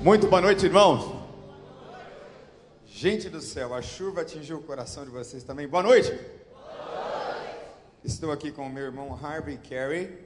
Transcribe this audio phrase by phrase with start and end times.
[0.00, 1.12] Muito boa noite, irmãos.
[2.86, 5.66] Gente do céu, a chuva atingiu o coração de vocês também.
[5.66, 6.16] Boa noite.
[8.04, 10.16] Estou aqui com o meu irmão Harvey Carey.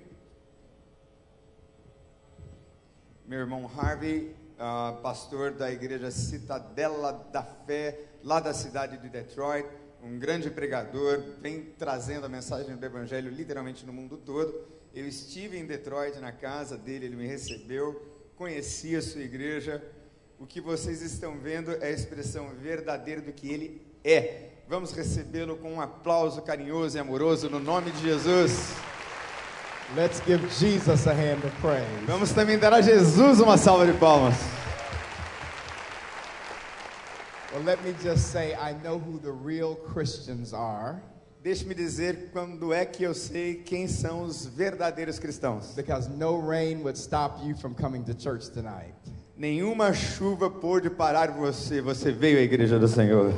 [3.27, 9.66] Meu irmão Harvey, ah, pastor da igreja Citadela da Fé, lá da cidade de Detroit,
[10.02, 14.66] um grande pregador, vem trazendo a mensagem do Evangelho literalmente no mundo todo.
[14.95, 18.12] Eu estive em Detroit, na casa dele, ele me recebeu,
[18.43, 19.80] conheci a sua igreja.
[20.37, 24.48] O que vocês estão vendo é a expressão verdadeira do que ele é.
[24.69, 28.74] Vamos recebê-lo com um aplauso carinhoso e amoroso no nome de Jesus.
[29.95, 31.86] Let's give Jesus a hand of praise.
[32.05, 34.34] Vamos também dar a Jesus uma salva de palmas.
[37.52, 41.00] Well, let me just say, I know who the real Christians are
[41.42, 45.74] Deixe-me dizer quando é que eu sei quem são os verdadeiros cristãos.
[45.74, 48.95] because no rain would stop you from coming to church tonight.
[49.37, 53.33] Nenhuma chuva pôde parar você, você veio à igreja do Senhor.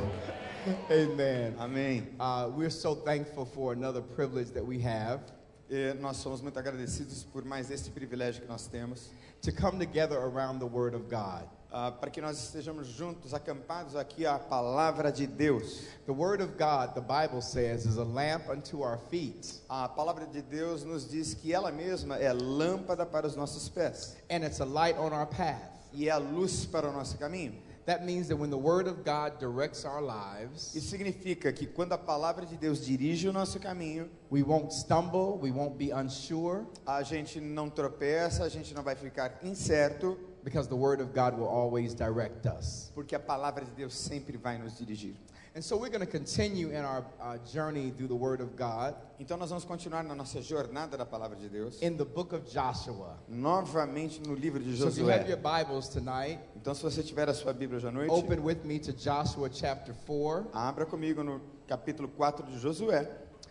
[0.87, 1.55] Amen.
[1.57, 2.07] Amém.
[2.19, 5.21] Uh, we're so thankful for another privilege that we have
[5.67, 9.09] E nós somos muito agradecidos por mais este privilégio que nós temos,
[9.41, 11.49] to come together around the Word of God.
[11.77, 15.81] Ah, para que nós estejamos juntos, acampados aqui à palavra de Deus.
[16.05, 20.25] The Word of God, the Bible says, is a lamp unto our feet, A palavra
[20.25, 24.61] de Deus nos diz que ela mesma é lâmpada para os nossos pés and it's
[24.61, 25.69] a light on our path.
[25.91, 27.53] e é a luz para o nosso caminho.
[27.85, 31.91] That means that when the Word of God directs our lives, Isso significa que quando
[31.91, 36.65] a palavra de Deus dirige o nosso caminho, we won't stumble, we won't be unsure,
[36.85, 41.37] a gente não tropeça, a gente não vai ficar incerto, because the Word of God
[41.37, 42.91] will always direct us.
[42.95, 45.15] porque a palavra de Deus sempre vai nos dirigir.
[45.57, 48.93] And so we're going to continue in our uh, journey through the Word of God
[49.17, 52.45] Então nós vamos continuar na nossa jornada da palavra de Deus, in the book of
[52.51, 53.17] Joshua.
[53.29, 55.63] novamente no livro de So if you have your Josué.
[55.65, 58.79] Bibles tonight, Então se você tiver a sua Bíblia hoje à noite, open with me
[58.79, 60.47] to Joshua chapter 4.
[60.53, 63.07] abra comigo no capítulo 4 de Josué.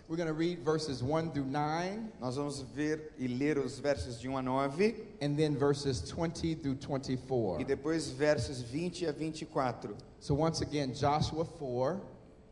[0.06, 4.20] We're going to read verses 1 through 9 Nós vamos ver e ler os versos
[4.20, 7.60] de 1 a 9 and then verses 20 through 24.
[7.60, 9.94] e depois versos 20 a 24.
[10.20, 12.00] So once again, Joshua 4,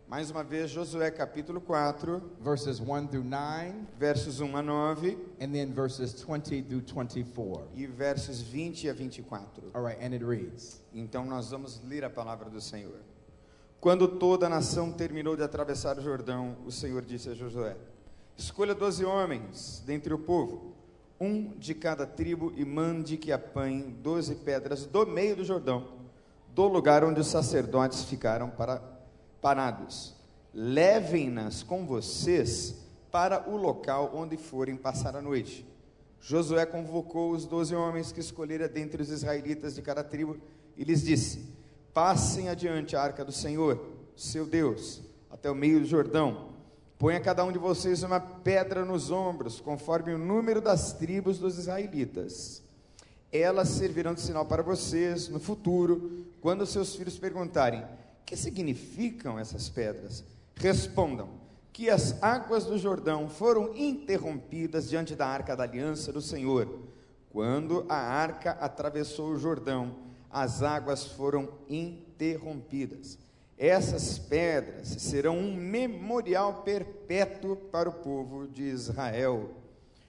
[0.08, 5.52] Mais uma vez, Josué capítulo 4, verses 1 through 9 versos 1 a 9 and
[5.52, 7.68] then verses 20 through 24.
[7.74, 9.70] e versos 20 a 24.
[9.74, 10.80] All right, and it reads.
[10.94, 13.00] Então nós vamos ler a palavra do Senhor.
[13.82, 17.76] Quando toda a nação terminou de atravessar o Jordão, o Senhor disse a Josué:
[18.36, 20.76] Escolha doze homens dentre o povo,
[21.20, 25.88] um de cada tribo, e mande que apanhem doze pedras do meio do Jordão,
[26.54, 28.80] do lugar onde os sacerdotes ficaram para,
[29.40, 30.14] parados.
[30.54, 35.66] Levem-nas com vocês para o local onde forem passar a noite.
[36.20, 40.36] Josué convocou os doze homens que escolhera dentre os israelitas de cada tribo
[40.76, 41.51] e lhes disse:
[41.92, 43.78] Passem adiante a arca do Senhor,
[44.16, 46.52] seu Deus, até o meio do Jordão.
[46.98, 51.58] Ponha cada um de vocês uma pedra nos ombros, conforme o número das tribos dos
[51.58, 52.62] israelitas.
[53.30, 57.84] Elas servirão de sinal para vocês no futuro, quando seus filhos perguntarem:
[58.24, 60.24] Que significam essas pedras?
[60.54, 61.28] Respondam:
[61.72, 66.68] Que as águas do Jordão foram interrompidas diante da arca da aliança do Senhor.
[67.30, 73.18] Quando a arca atravessou o Jordão, as águas foram interrompidas.
[73.58, 79.50] Essas pedras serão um memorial perpétuo para o povo de Israel.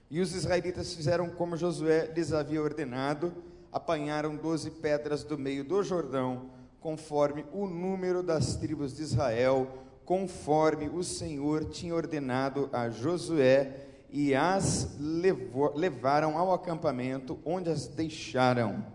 [0.09, 3.33] E os israelitas fizeram como Josué lhes havia ordenado,
[3.71, 9.67] apanharam doze pedras do meio do Jordão, conforme o número das tribos de Israel,
[10.05, 17.87] conforme o Senhor tinha ordenado a Josué, e as levou- levaram ao acampamento, onde as
[17.87, 18.85] deixaram.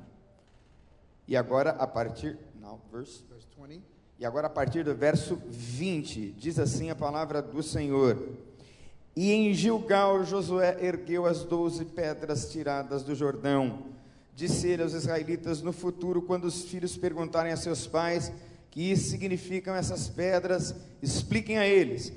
[1.28, 2.38] E agora, a partir.
[2.58, 3.22] Now, verse.
[3.28, 3.82] Verse 20.
[4.18, 8.30] E agora, a partir do verso 20, diz assim a palavra do Senhor:
[9.14, 13.84] E em Gilgal Josué ergueu as doze pedras tiradas do Jordão.
[14.34, 18.32] Disse ele aos israelitas: No futuro, quando os filhos perguntarem a seus pais
[18.70, 22.10] que significam essas pedras, expliquem a eles: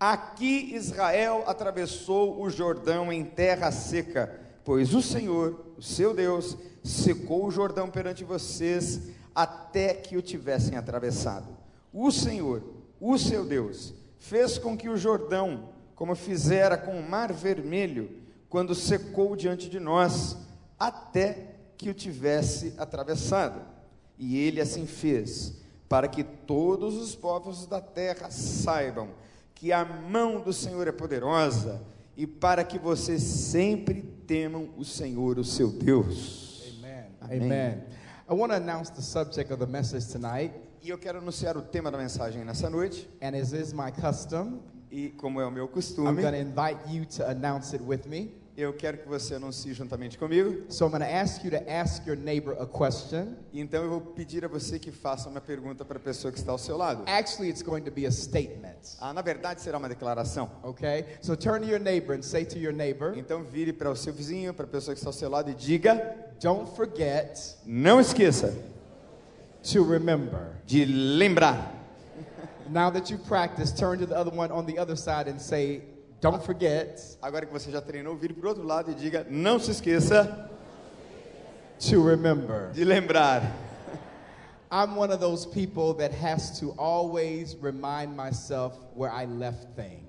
[0.00, 7.46] Aqui Israel atravessou o Jordão em terra seca, pois o Senhor, o seu Deus, secou
[7.46, 9.00] o Jordão perante vocês
[9.34, 11.48] até que o tivessem atravessado.
[11.92, 12.62] O Senhor,
[13.00, 18.10] o seu Deus, fez com que o Jordão, como fizera com o Mar Vermelho,
[18.50, 20.36] quando secou diante de nós,
[20.78, 23.60] até que o tivesse atravessado.
[24.18, 25.54] E ele assim fez,
[25.88, 29.08] para que todos os povos da terra saibam
[29.54, 31.80] que a mão do Senhor é poderosa
[32.16, 36.43] e para que vocês sempre temam o Senhor, o seu Deus.
[37.36, 37.42] Amen.
[37.42, 37.72] Amém.
[37.72, 37.84] Amen.
[38.28, 40.52] I want to announce the subject of the message tonight,
[40.82, 43.08] E eu quero anunciar o tema da mensagem nessa noite.
[43.22, 44.60] and as is my custom,
[44.90, 48.06] E como é o meu costume, I'm going to invite you to announce it with
[48.06, 48.32] me.
[48.56, 50.70] Eu quero que você anuncie juntamente comigo.
[50.72, 53.34] So I'm going to ask you to ask your neighbor a question.
[53.52, 56.52] Então eu vou pedir a você que faça uma pergunta para a pessoa que está
[56.52, 57.02] ao seu lado.
[57.06, 58.96] Actually, it's going to be a statement.
[59.00, 60.48] Ah, na verdade será uma declaração.
[60.62, 61.04] Okay?
[61.20, 64.12] So turn to your neighbor and say to your neighbor, Então vire para o seu
[64.12, 68.54] vizinho, para a pessoa que está ao seu lado e diga: don't forget Não esqueça
[69.72, 70.52] to remember.
[70.66, 71.82] de lembrar.
[72.70, 75.82] Now that you practice, turn to the other one on the other side and say,
[76.30, 79.58] don't forget Agora que você já treinou, vire para o outro lado e diga: Não
[79.58, 80.50] se esqueça
[81.78, 82.70] to remember.
[82.72, 83.42] de lembrar.
[84.70, 90.03] I'm one of those people that has to always remind myself where I left things.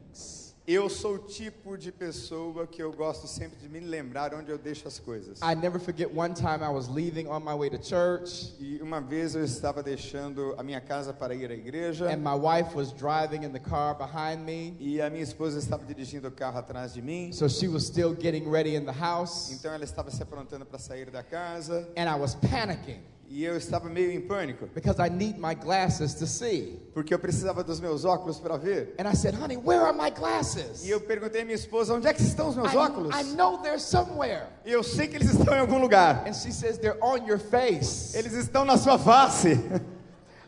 [0.68, 4.58] Eu sou o tipo de pessoa que eu gosto sempre de me lembrar onde eu
[4.58, 5.40] deixo as coisas.
[5.44, 9.00] I never forget one time I was leaving on my way to church, E uma
[9.00, 12.92] vez eu estava deixando a minha casa para ir à igreja and my wife was
[12.92, 14.76] driving in the car behind me.
[14.80, 17.32] e a minha esposa estava dirigindo o carro atrás de mim.
[17.32, 20.80] So she was still getting ready in the house, Então ela estava se aprontando para
[20.80, 25.10] sair da casa and I was panicking e eu estava meio em pânico because I
[25.10, 26.80] need my glasses to see.
[26.94, 28.94] porque eu precisava dos meus óculos para ver.
[29.00, 30.86] And I said, honey, where are my glasses?
[30.86, 33.16] E eu perguntei à minha esposa onde é que estão os meus I, óculos.
[33.16, 34.48] I know they're somewhere.
[34.66, 36.24] E eu sei que eles estão em algum lugar.
[36.28, 38.18] And she says, they're on your face.
[38.18, 39.60] Eles estão na sua face.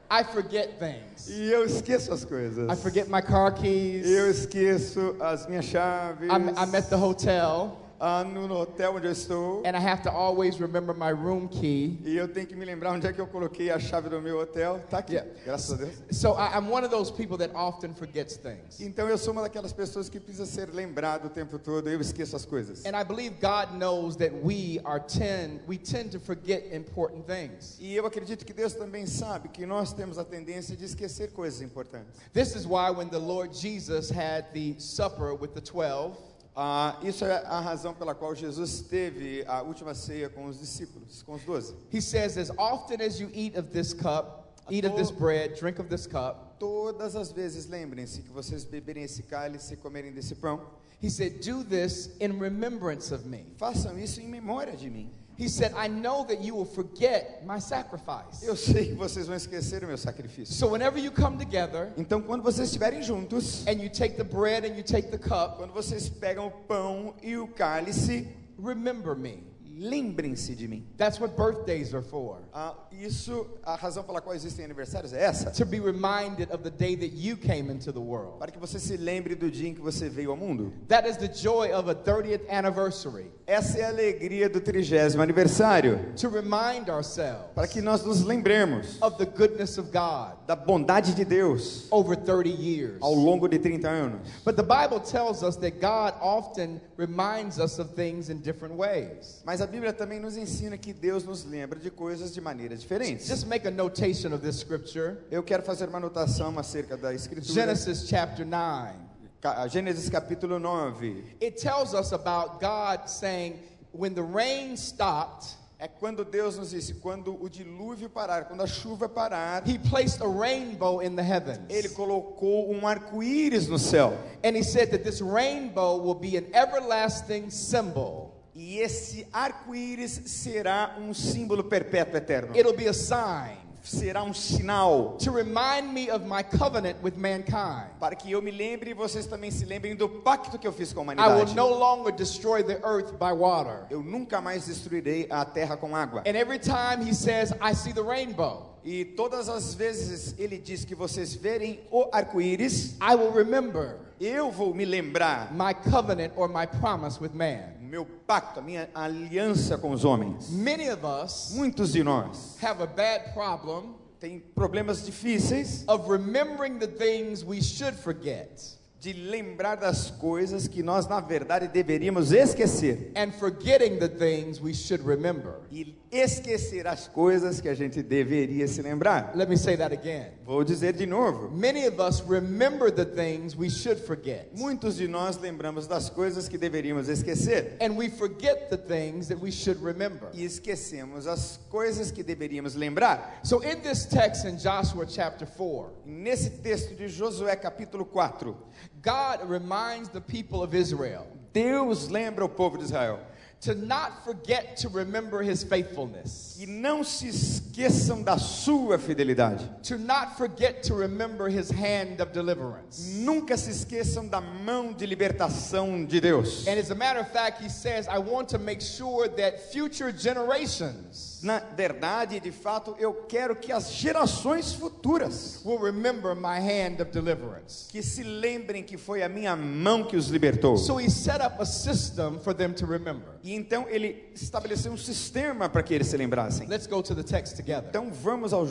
[0.10, 1.28] I forget things.
[1.28, 2.72] E eu esqueço as coisas.
[2.72, 4.08] I forget my car keys.
[4.08, 6.30] Eu esqueço as minhas chaves.
[6.30, 9.64] I'm, I'm at the hotel, no hotel onde eu estou.
[9.66, 11.98] and I have to always remember my room key.
[12.06, 14.40] E eu tenho que me lembrar onde é que eu coloquei a chave do meu
[14.40, 14.80] hotel.
[14.90, 15.14] Tá aqui.
[15.14, 15.32] Yeah.
[15.46, 15.96] Graças a Deus.
[16.12, 18.80] So I, I'm one of those people that often forgets things.
[18.80, 21.90] Então eu sou uma daquelas pessoas que precisa ser lembrado o tempo todo.
[21.90, 22.86] Eu esqueço as coisas.
[22.86, 27.78] And I believe God knows that we are tend we tend to forget important things.
[27.80, 31.62] E eu acredito que Deus também sabe que nós temos a tendência de esquecer coisas
[31.62, 32.08] importantes.
[32.34, 36.16] This is why when the Lord Jesus had the supper with the 12,
[36.60, 41.22] Ah, isso é a razão pela qual Jesus teve a última ceia com os discípulos,
[41.22, 41.76] com os doze.
[41.94, 45.80] he says as often as you eat of this cup, eat of this bread, drink
[45.80, 50.34] of this cup, Todas as vezes lembrem-se que vocês beberem esse cálice e comerem desse
[50.34, 50.60] pão.
[51.00, 53.46] he said do this in remembrance of me.
[53.58, 55.12] Façam isso em memória de mim.
[55.38, 58.44] He said I know that you will forget my sacrifice.
[58.44, 60.54] Eu sei que vocês vão esquecer o meu sacrifício.
[60.54, 64.66] So whenever you come together Então, quando vocês estiverem juntos, and you take the bread
[64.66, 68.28] and you take the cup, quando vocês pegam o pão e o cálice,
[68.60, 69.44] remember me.
[69.80, 70.86] Lembrem-se de mim.
[70.98, 72.40] That's what birthdays are for.
[72.54, 75.52] Ah, isso, a razão pela qual existem aniversários é essa.
[75.52, 78.40] To be reminded of the day that you came into the world.
[78.40, 80.74] Para que você se lembre do dia em que você veio ao mundo.
[80.88, 83.32] That is the joy of a 30th anniversary.
[83.46, 86.14] Essa é a alegria do trigésimo aniversário.
[86.20, 91.14] To remind ourselves Para que nós nos lembremos of the goodness of God da bondade
[91.14, 92.98] de Deus over 30 years.
[93.02, 94.20] ao longo de 30 anos.
[94.44, 99.42] But the Bible tells us that God often reminds us of things in different ways.
[99.46, 103.28] Mas a Bíblia também nos ensina que Deus nos lembra de coisas de maneiras diferentes.
[103.28, 105.18] Just make a notation of this scripture.
[105.30, 107.54] Eu quero fazer uma anotação acerca da Escritura.
[107.54, 108.94] Genesis chapter 9.
[109.40, 111.24] Ca- Gênesis capítulo 9.
[111.42, 113.60] It tells us about God saying,
[113.94, 118.66] when the rain stopped, É quando Deus nos disse, quando o dilúvio parar, quando a
[118.66, 121.60] chuva parar, He placed a rainbow in the heavens.
[121.70, 124.18] Ele colocou um arco-íris no céu.
[124.44, 128.34] And He said that this rainbow will be an everlasting symbol.
[128.60, 132.56] E esse arco-íris será um símbolo perpétuo eterno.
[132.58, 137.88] It'll be a sign Será um sinal to remind me of my covenant with mankind.
[138.00, 140.92] para que eu me lembre e vocês também se lembrem do pacto que eu fiz
[140.92, 141.56] com a I will humanidade.
[141.56, 143.86] no longer destroy the earth by water.
[143.92, 146.24] Eu nunca mais destruirei a terra com água.
[146.26, 150.84] And every time He says, I see the rainbow, E todas as vezes ele diz
[150.84, 156.48] que vocês verem o arco-íris, I will remember eu vou me lembrar my covenant or
[156.50, 157.77] my promise with man.
[157.88, 160.50] Meu pacto, a minha aliança com os homens.
[160.50, 166.80] Many of us Muitos de nós have a bad problem têm problemas difíceis of remembering
[166.80, 173.12] the things we should forget de lembrar das coisas que nós na verdade deveríamos esquecer
[173.16, 175.60] and forgetting the things we should remember.
[175.72, 179.34] e esquecer as coisas que a gente deveria se lembrar.
[179.36, 180.32] Let me say that again.
[180.46, 181.50] Vou dizer de novo.
[181.52, 186.48] Many of us remember the things we should forget, Muitos de nós lembramos das coisas
[186.50, 190.30] que deveríamos esquecer and we forget the things that we should remember.
[190.34, 193.42] e esquecemos as coisas que deveríamos lembrar.
[193.44, 198.56] So, in this text in Joshua chapter 4, Nesse texto de Josué capítulo 4,
[199.02, 203.20] God reminds the people of Israel Deus lembra o povo de Israel
[203.60, 209.68] to not forget to remember his faithfulness, que não se esqueçam da sua fidelidade.
[209.82, 213.16] to not forget to remember his hand of deliverance.
[213.16, 216.68] Nunca se esqueçam da mão de libertação de Deus.
[216.68, 220.12] And as a matter of fact, he says, I want to make sure that future
[220.12, 227.02] generations Na verdade, de fato, eu quero que as gerações futuras will remember my hand
[227.02, 227.88] of deliverance.
[227.90, 230.78] que se lembrem que foi a minha mão que os libertou.
[230.78, 233.36] So he set up a system for them to remember.
[233.44, 236.68] E então ele estabeleceu um sistema para que eles se lembrassem.
[236.68, 237.88] Let's go to the text together.
[237.90, 238.68] Então vamos ao,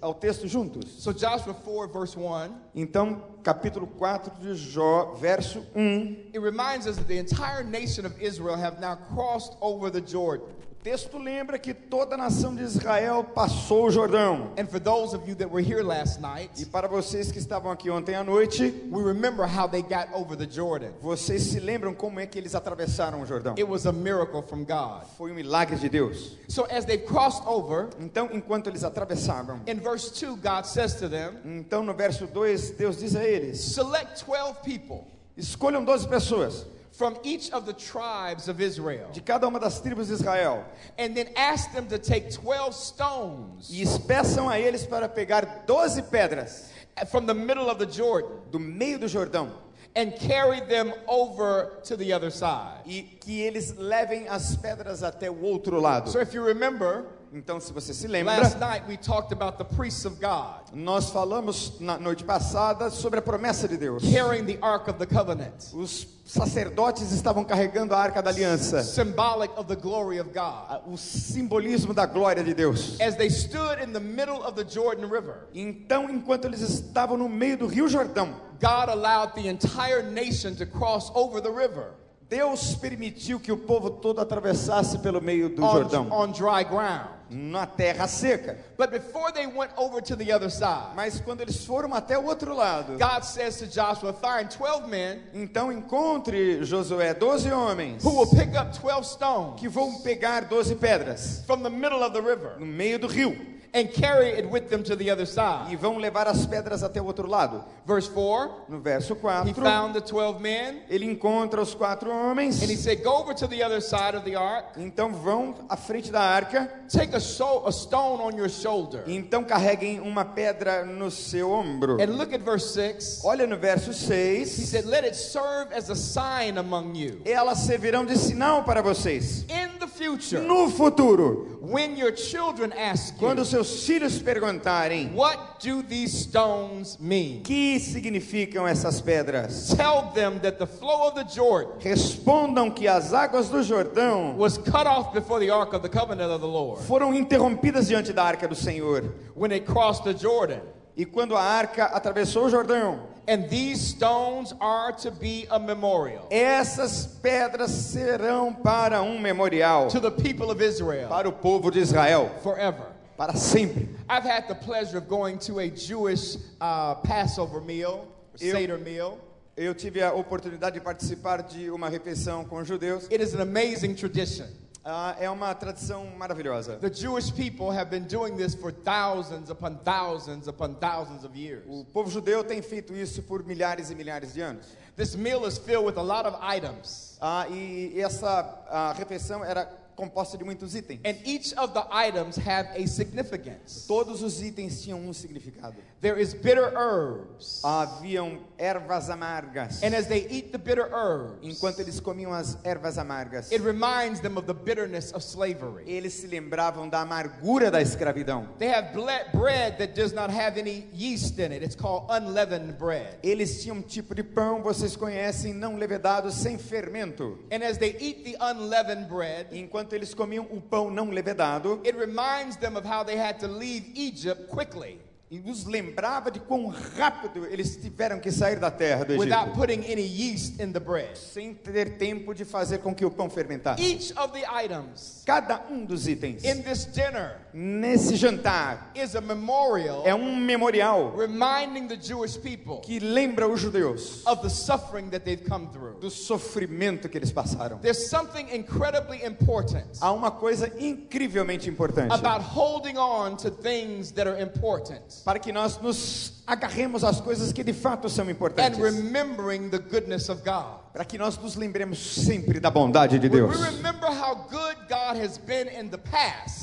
[0.00, 1.02] ao texto juntos.
[1.02, 6.30] So Joshua 4, verse 1, Então, capítulo 4 de Jó, verso 1.
[6.34, 10.46] it reminds us that the entire nation of Israel have now crossed over the Jordan.
[10.84, 14.52] Texto lembra que toda a nação de Israel passou o Jordão.
[14.58, 17.72] And for those of you that were here last E night, para vocês que estavam
[17.72, 20.90] aqui ontem à noite, we remember how they got over the Jordan.
[21.00, 23.54] vocês se lembram como é que eles atravessaram o Jordão?
[23.54, 25.06] It was a miracle from God.
[25.16, 26.36] Foi um milagre de Deus.
[26.48, 31.08] So as they crossed over, Então, enquanto eles atravessavam, in verse 2, God says to
[31.08, 36.66] them, então no verso 2, Deus diz a eles: Select 12 people Escolham 12 pessoas
[36.96, 40.64] from each of the tribes of Israel, de cada uma das tribos de Israel
[40.98, 46.02] and then ask them to take 12 stones e peçam a eles para pegar 12
[46.10, 46.70] pedras
[47.10, 49.50] from the middle of the Jordan do meio do Jordão
[49.96, 52.82] and carry them over to the other side.
[52.86, 56.10] e que eles levem as pedras até o outro lado.
[56.10, 59.64] So if you remember, Então, se você se lembra, last night we talked about the
[59.64, 64.04] priests of God nós falamos na noite passada sobre a promessa de Deus.
[64.04, 69.52] carrying the Ark of the Covenant, Os sacerdotes estavam carregando a arca da aliança, symbolic
[69.58, 70.82] of the glory of God.
[70.86, 73.00] o simbolismo da glória de Deus.
[73.00, 77.28] As they stood in the middle of the Jordan River, Então, enquanto eles estavam no
[77.28, 81.94] meio do Rio Jordão, God allowed the entire nation to cross over the river
[82.28, 87.08] Deus permitiu que o povo todo atravessasse pelo meio do on, Jordão, on dry ground.
[87.34, 88.56] Na terra seca.
[88.76, 92.24] But before they went over to the other side, Mas quando eles foram até o
[92.26, 98.16] outro lado, God says to Joshua, Find 12 men então encontre Josué 12 homens who
[98.16, 102.20] will pick up 12 stones que vão pegar 12 pedras from the middle of the
[102.20, 105.76] river no meio do rio and carry it with them to the other e side.
[105.76, 107.64] vão levar as pedras até o outro lado.
[107.84, 109.16] Verse 4 No verso He
[109.52, 113.34] 4, found the 12 men ele encontra os quatro homens, and he said, Go over
[113.34, 117.20] to the other side of the ark, então vão à frente da arca, take a,
[117.20, 119.02] so- a stone on your shoulder.
[119.06, 121.94] e então carreguem uma pedra no seu ombro.
[122.00, 123.22] And look at verse 6.
[123.24, 127.20] Olha no verso He 6, said, Let it serve as a sign among you.
[127.24, 129.44] elas servirão de sinal para vocês.
[129.50, 135.38] In the future, No futuro, when your children ask quando you, seus filhos perguntarem What
[135.66, 137.42] do these stones mean?
[137.42, 143.12] que significam essas pedras, Tell them that the flow of the Jordan respondam que as
[143.12, 146.82] águas do Jordão was cut off before the ark of the covenant of the Lord
[146.84, 149.02] foram interrompidas diante da arca do Senhor.
[149.34, 150.60] when it crossed the Jordan.
[150.96, 156.28] E quando a arca atravessou o Jordão, And these stones are to be a memorial
[156.30, 161.80] essas pedras serão para um memorial to the people of Israel para o povo de
[161.80, 162.93] Israel forever.
[163.16, 163.88] Para sempre.
[164.08, 168.08] I've had the pleasure of going to a Jewish uh, Passover meal,
[168.40, 169.18] Eu- Seder meal.
[169.56, 173.04] Eu tive a oportunidade de participar de uma refeição com judeus.
[173.04, 174.46] It is an amazing tradition.
[174.84, 176.76] Ah, é uma tradição maravilhosa.
[176.76, 181.64] The Jewish people have been doing this for thousands upon thousands upon thousands of years.
[181.66, 184.66] O povo judeu tem feito isso por milhares e milhares de anos.
[184.96, 187.16] This meal is filled with a lot of items.
[187.20, 191.00] Ah, e essa ah, refeição era composta de muitos itens.
[191.04, 193.86] And each of the items have a significance.
[193.86, 195.76] Todos os itens tinham um significado.
[196.00, 197.62] There is bitter herbs.
[197.64, 199.82] Haviam ervas amargas.
[199.82, 204.20] And as they eat the bitter herbs, Enquanto eles comiam as ervas amargas, it reminds
[204.20, 205.84] them of the bitterness of slavery.
[205.86, 208.48] eles se lembravam da amargura da escravidão.
[208.58, 208.92] They have
[209.32, 211.62] bread that does not have any yeast in it.
[211.62, 213.18] It's called unleavened bread.
[213.22, 217.38] Eles tinham um tipo de pão, vocês conhecem, não levedado, sem fermento.
[217.50, 221.96] And as they eat the unleavened bread, Enquanto eles comiam o pão não levedado, it
[221.96, 224.98] reminds them of how they had to leave Egypt quickly
[225.30, 229.58] e nos lembrava de quão rápido eles tiveram que sair da terra do without Egito,
[229.58, 231.16] putting any yeast in the bread.
[231.18, 233.82] sem ter tempo de fazer com que o pão fermentasse.
[233.82, 239.20] Each of the items Cada um dos itens in this dinner nesse jantar is a
[239.20, 245.08] memorial é um memorial reminding the Jewish people que lembra os judeus of the suffering
[245.08, 246.00] that they've come through.
[246.00, 247.78] do sofrimento que eles passaram.
[247.80, 254.28] There's something incredibly important Há uma coisa incrivelmente importante about holding on to things that
[254.28, 255.22] are important.
[255.24, 258.78] para que nós nos agarremos as coisas que de fato são and importantes.
[258.78, 260.84] remembering the goodness of God.
[260.92, 263.56] Para que nós nos lembremos sempre da bondade de Deus.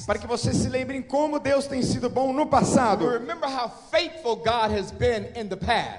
[0.07, 3.05] Para que vocês se lembrem como Deus tem sido bom no passado.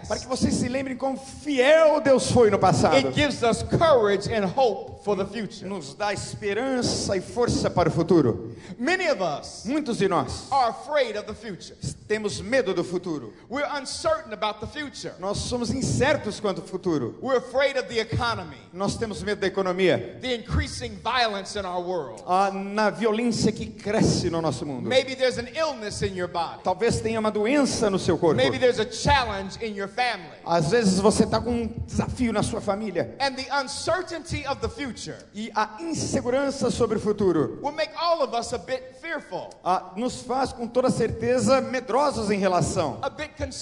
[0.09, 2.97] Para que vocês se lembrem quão fiel Deus foi no passado.
[2.97, 5.67] it gives us courage and hope for the future.
[5.69, 8.57] Nos dá esperança e força para o futuro.
[8.79, 11.77] Many of us Muitos de nós are afraid of the future.
[12.09, 13.33] temos medo do futuro.
[13.51, 15.15] We're uncertain about the future.
[15.19, 17.17] Nós somos incertos quanto ao futuro.
[17.23, 21.81] We're afraid of the economy, Nós temos medo da economia, the increasing violence in our
[21.83, 22.23] world.
[22.53, 24.89] na violência que cresce no nosso mundo.
[24.89, 26.63] Maybe there's an illness in your body.
[26.63, 28.37] Talvez tenha uma doença no seu corpo.
[28.37, 30.39] Maybe there's a challenge in your family.
[30.45, 33.15] Às vezes você está com um desafio na sua família.
[33.21, 38.23] And the uncertainty of the future E a insegurança sobre o futuro will make all
[38.23, 43.11] of us a bit fearful, ah, nos faz, com toda certeza, medrosos em relação, a
[43.11, 43.62] bit concerned.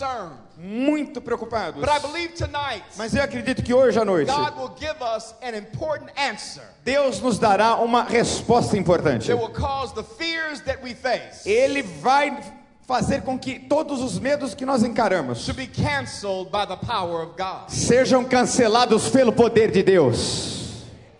[0.56, 1.80] Muito preocupados.
[1.80, 5.34] But I believe tonight Mas eu acredito que hoje à noite, God will give us
[5.42, 9.26] an important answer Deus nos dará uma resposta importante.
[9.28, 12.38] that will cause the fears that we face Ele vai
[12.86, 17.22] fazer com que todos os medos que nós encaramos to be canceled by the power
[17.22, 17.68] of God.
[17.68, 20.59] sejam cancelados pelo poder de Deus.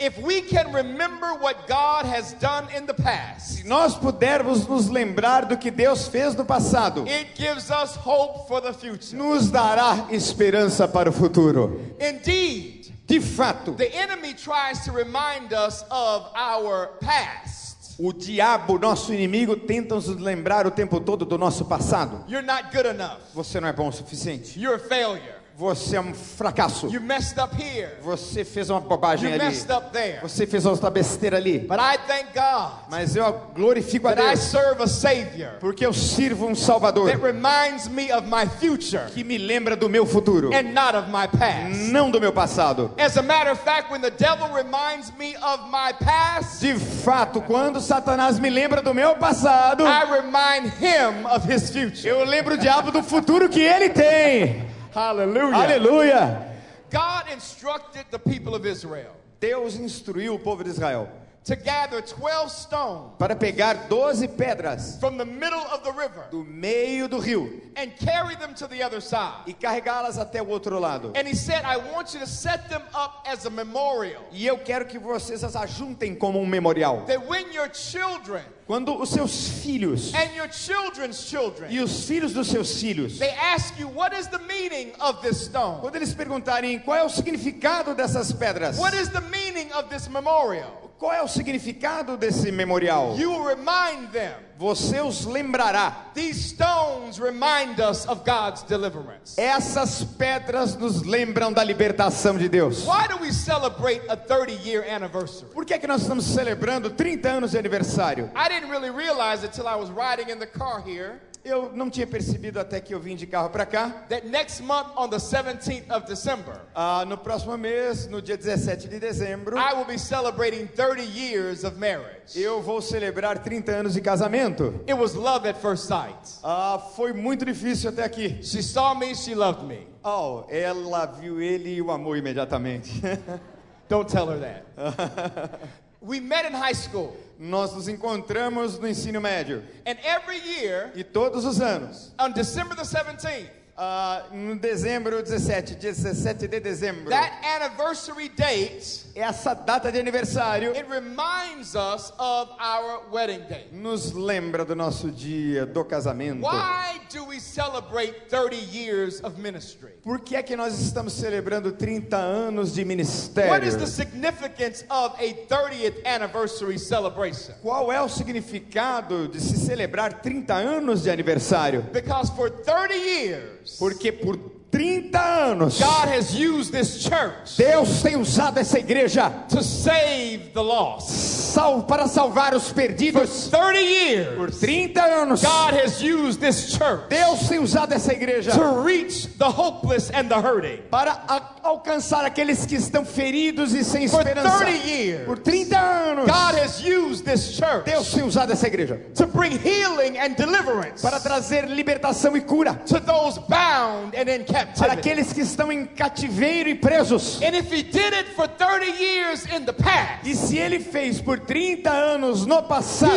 [0.02, 4.88] If we can remember what God has done in the past, Se nós pudermos nos
[4.88, 9.14] lembrar do que Deus fez no passado, it gives us hope for the future.
[9.14, 11.94] nos dará esperança para o futuro.
[12.00, 17.96] Indeed, De fato, the enemy tries to remind us of our past.
[17.98, 22.24] o diabo, nosso inimigo, tenta nos lembrar o tempo todo do nosso passado.
[22.26, 23.18] You're not good enough.
[23.34, 24.58] Você não é bom o suficiente.
[24.58, 25.39] You're a failure.
[25.60, 26.86] Você é um fracasso.
[26.86, 27.90] You messed up here.
[28.02, 29.44] Você fez uma bobagem You ali.
[29.44, 30.18] messed up there.
[30.22, 31.58] Você fez outra besteira ali.
[31.58, 36.46] But I thank God Mas eu glorifico a Deus serve a Savior porque eu sirvo
[36.46, 40.72] um Salvador that reminds me of my future que me lembra do meu futuro, and
[40.72, 41.92] not of my past.
[41.92, 42.92] não do meu passado.
[42.96, 47.42] As a matter of fact, when the devil reminds me of my past, De fato,
[47.42, 52.08] quando Satanás me lembra do meu passado, I remind him of his future.
[52.08, 54.69] eu lembro o diabo do futuro que ele tem.
[54.92, 55.54] Hallelujah.
[55.54, 56.52] Aleluia!
[56.90, 61.08] God instructed the people of Israel Deus instruiu o povo de Israel
[61.44, 66.44] to gather 12 stones para pegar 12 pedras from the middle of the river do
[66.44, 69.44] meio do rio and carry them to the other side.
[69.46, 71.12] e carregá-las até o outro lado.
[71.16, 74.22] And he said, I want you to set them up as a memorial.
[74.32, 77.04] E eu quero que vocês as ajuntem como um memorial.
[77.06, 82.32] That when your children Quando os seus filhos and your children's children e os filhos
[82.32, 85.80] dos seus filhos, they ask you, What is the meaning of this stone?
[85.80, 90.06] quando eles perguntarem qual é o significado dessas pedras, What is the meaning of this
[90.06, 90.89] memorial?
[91.00, 94.34] Qual é o significado desse memorial, You remind them.
[94.58, 96.10] você os lembrará.
[96.12, 99.40] These stones remind us of God's deliverance.
[99.40, 102.84] Essas pedras nos lembram da libertação de Deus.
[102.86, 105.50] Why do we celebrate a 30 year anniversary?
[105.54, 108.30] Por que, é que nós estamos celebrando 30 anos de aniversário?
[108.36, 111.88] I didn't really realize it till I was riding in the car here Eu não
[111.88, 114.04] tinha percebido até que eu vim de carro para cá.
[114.10, 118.88] that next month on the 17th of December, Ah, no próximo mês, no dia 17
[118.88, 122.36] de dezembro, I will be celebrating 30 years of marriage.
[122.36, 124.74] eu vou celebrar 30 anos de casamento.
[124.86, 126.38] It was love at first sight.
[126.44, 128.38] Ah, foi muito difícil até aqui.
[128.42, 129.86] She saw me, she loved me.
[130.04, 133.00] Oh, ela viu ele e o amou imediatamente.
[133.88, 134.64] Don't tell her that.
[136.00, 139.62] we met in high school, Nós nos encontramos no ensino médio.
[139.86, 145.76] And every year, e todos os anos, on December the 17th, ah, no dezembro 17,
[145.76, 152.50] dia 17 de dezembro, that anniversary date, essa data de aniversário it reminds us of
[152.60, 153.68] our wedding date.
[153.72, 156.42] nos lembra do nosso dia do casamento.
[156.46, 159.90] Why do we celebrate 30 years of ministry?
[160.02, 163.64] Por que é que nós estamos celebrando 30 anos de What ministério?
[163.68, 167.54] is the significance of a 30th anniversary celebration?
[167.62, 171.82] Qual é o significado de se celebrar 30 anos de aniversário?
[171.92, 174.36] Because for 30 years, Porque por
[174.70, 180.62] 30 anos God has used this church Deus tem usado essa igreja to save the
[180.62, 181.08] lost.
[181.10, 183.48] sal- para salvar os For perdidos.
[183.48, 188.52] 30 Por years, 30 anos God has used this church Deus tem usado essa igreja
[188.52, 190.78] to reach the hopeless and the hurting.
[190.90, 194.58] para a- alcançar aqueles que estão feridos e sem For esperança.
[194.64, 199.00] 30 years, Por 30 anos God has used this church Deus tem usado essa igreja
[199.16, 204.44] to bring healing and deliverance para trazer libertação e cura to those bound and in
[204.66, 207.40] para aqueles que estão em cativeiro e presos.
[207.42, 211.20] And if he did it for 30 years in the past, E se ele fez
[211.20, 213.12] por 30 anos no passado,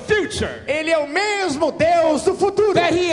[0.00, 2.78] future ele é o mesmo Deus do futuro.
[2.78, 3.12] Ele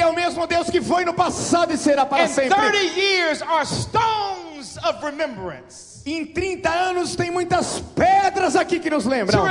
[0.00, 2.58] é o mesmo Deus que foi no passado e será para And sempre.
[2.58, 9.04] 30 years are stones of remembrance Em 30 anos tem muitas pedras aqui que nos
[9.04, 9.44] lembram.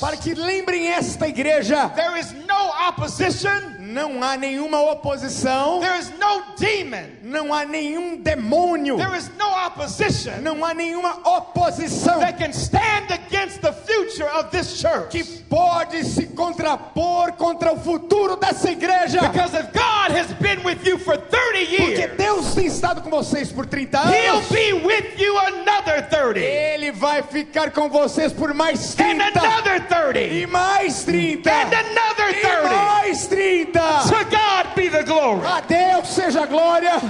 [0.00, 6.10] Para que lembrem esta igreja, there is no opposition, não há nenhuma oposição, there is
[6.18, 12.38] no demon, não há nenhum demônio, there is no opposition não há nenhuma oposição that
[12.38, 15.10] can stand against the future of this church.
[15.10, 19.20] que pode se contrapor contra o futuro dessa igreja.
[19.20, 21.32] Because if God has been with you for 30
[21.76, 24.48] Porque years, Deus tem estado com vocês por 30 He'll anos.
[24.48, 29.86] be with you another 30 Ele vai ficar com vocês por mais and 30 another
[29.86, 32.68] 30 e mais 30 and another e 30.
[32.68, 33.80] mais 30.
[34.08, 35.46] To God be the glory.
[35.46, 37.00] A Deus seja a glória.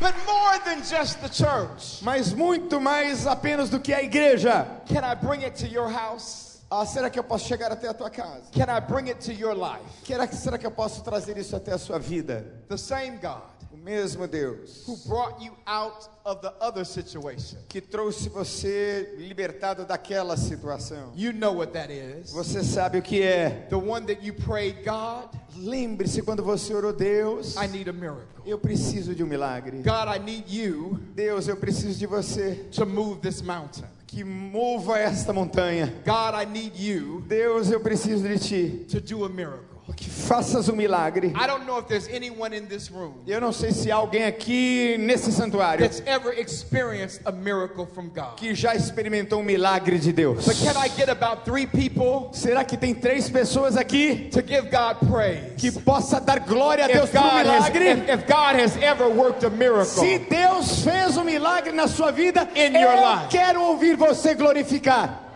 [0.00, 4.66] But more than just the church, Mas muito mais apenas do que a igreja.
[4.86, 6.48] can I bring it to your house?
[6.70, 8.44] Ah, será que eu posso chegar até a tua casa?
[8.52, 9.84] Can I bring it to your life?
[10.06, 12.46] Será que, será que eu posso trazer isso até a sua vida?
[12.68, 13.42] The same God
[13.82, 17.58] mesmo Deus who brought you out of the other situation.
[17.68, 21.12] que trouxe você libertado daquela situação.
[21.16, 22.32] You know what that is.
[22.32, 23.66] Você sabe o que é?
[23.68, 28.24] The one that you prayed, God, Lembre-se quando você orou, Deus, I need a miracle.
[28.46, 29.78] eu preciso de um milagre.
[29.78, 33.84] God, I need you Deus, eu preciso de você to move this mountain.
[34.06, 35.86] que mova esta montanha.
[36.04, 39.69] God, I need you Deus, eu preciso de ti to do a miracle.
[39.94, 41.28] Que faças um milagre.
[41.28, 44.24] I don't know if there's anyone in this room Eu não sei se há alguém
[44.24, 48.36] aqui nesse santuário that's ever experienced a miracle from God.
[48.36, 50.44] que já experimentou um milagre de Deus.
[50.44, 54.68] But can I get about three people Será que tem três pessoas aqui to give
[54.70, 55.54] God praise?
[55.56, 57.88] que possa dar glória a Deus por um milagre?
[57.90, 62.10] if, if God has ever worked a miracle, Se Deus fez um milagre na sua
[62.10, 65.26] vida, eu quero ouvir você glorificar.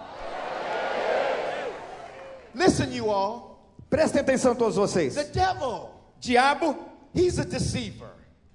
[2.54, 3.53] listen, you all.
[3.94, 5.14] Prestem atenção todos vocês.
[5.14, 6.76] The devil, Diabo,
[7.14, 8.08] he's a deceiver.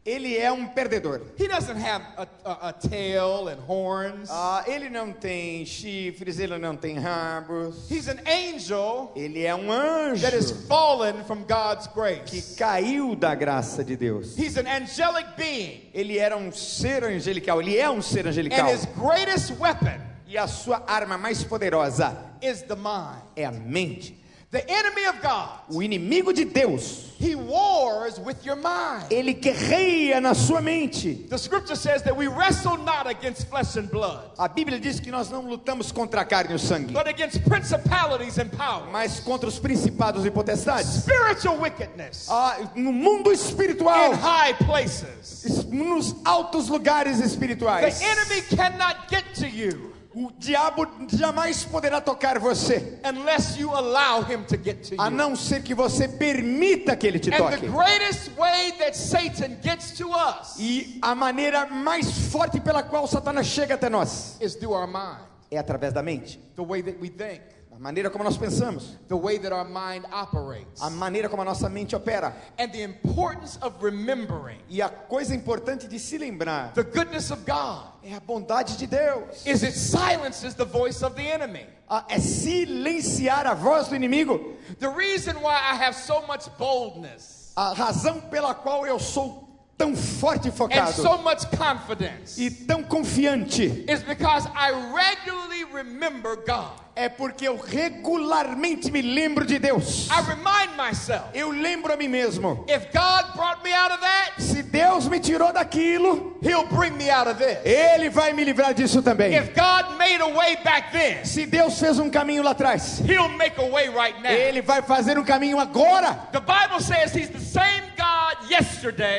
[0.05, 1.21] ele é um perdedor.
[1.39, 4.27] He doesn't have a, a, a tail and horns.
[4.29, 7.89] Ah, ele não tem chifres, ele não tem rabos.
[7.89, 12.55] He's an angel Ele é um anjo that has fallen from God's que grace.
[12.57, 14.37] caiu da graça de Deus.
[14.37, 18.67] He's an angelic being, Ele era um ser angelical, ele é um ser and angelical.
[18.67, 23.21] his greatest weapon E a sua arma mais poderosa is the mind.
[23.37, 24.18] é a mente.
[24.51, 29.05] The enemy of God, O inimigo de Deus, he wars with your mind.
[29.11, 31.27] ele guerreia na sua mente.
[31.29, 35.11] The scripture says that we wrestle not against flesh and blood, A Bíblia diz que
[35.11, 39.19] nós não lutamos contra a carne e o sangue, but against principalities and powers, mas
[39.19, 41.03] contra os principados e potestades.
[41.03, 45.45] spiritual wickedness Ah, no mundo in espiritual, high places.
[45.45, 48.01] es- nos altos lugares The espirituais.
[48.01, 54.43] enemy cannot get to you O diabo jamais poderá tocar você, unless you allow him
[54.45, 55.11] to get to a you.
[55.15, 57.67] não ser que você permita que ele te And the toque.
[57.67, 63.45] greatest way that Satan gets to us E a maneira mais forte pela qual Satanás
[63.45, 65.19] chega até nós is through our mind,
[65.51, 67.41] é através da mente, the way that we think,
[67.79, 71.45] a maneira como nós pensamos, the way that our mind operates, a maneira como a
[71.45, 72.33] nossa mente opera.
[72.57, 77.45] and the importance of remembering E a coisa importante de se lembrar the goodness of
[77.45, 79.45] God é a bondade de Deus.
[79.45, 81.65] is it silences the voice of the enemy.
[81.89, 84.55] Ah, É silenciar a voz do inimigo.
[84.79, 89.48] The reason why I have so much boldness A razão pela qual eu sou
[89.79, 95.63] tão forte e and focado so much confidence e tão confiante is because I regularly
[95.73, 96.73] remember God.
[96.97, 100.09] é porque eu regularmente me lembro de Deus.
[100.09, 102.65] I remind myself Eu lembro a mim mesmo.
[102.67, 107.09] if God brought me out of that, Se Deus me tirou daquilo, He'll bring me
[107.09, 107.57] out of this.
[107.63, 109.33] Ele vai me livrar disso também.
[109.33, 113.29] If God made a way back then, Se Deus fez um caminho lá atrás, He'll
[113.29, 114.29] make a way right now.
[114.31, 116.27] Ele vai fazer um caminho agora.
[116.33, 117.88] The Bible says He's the same God yesterday,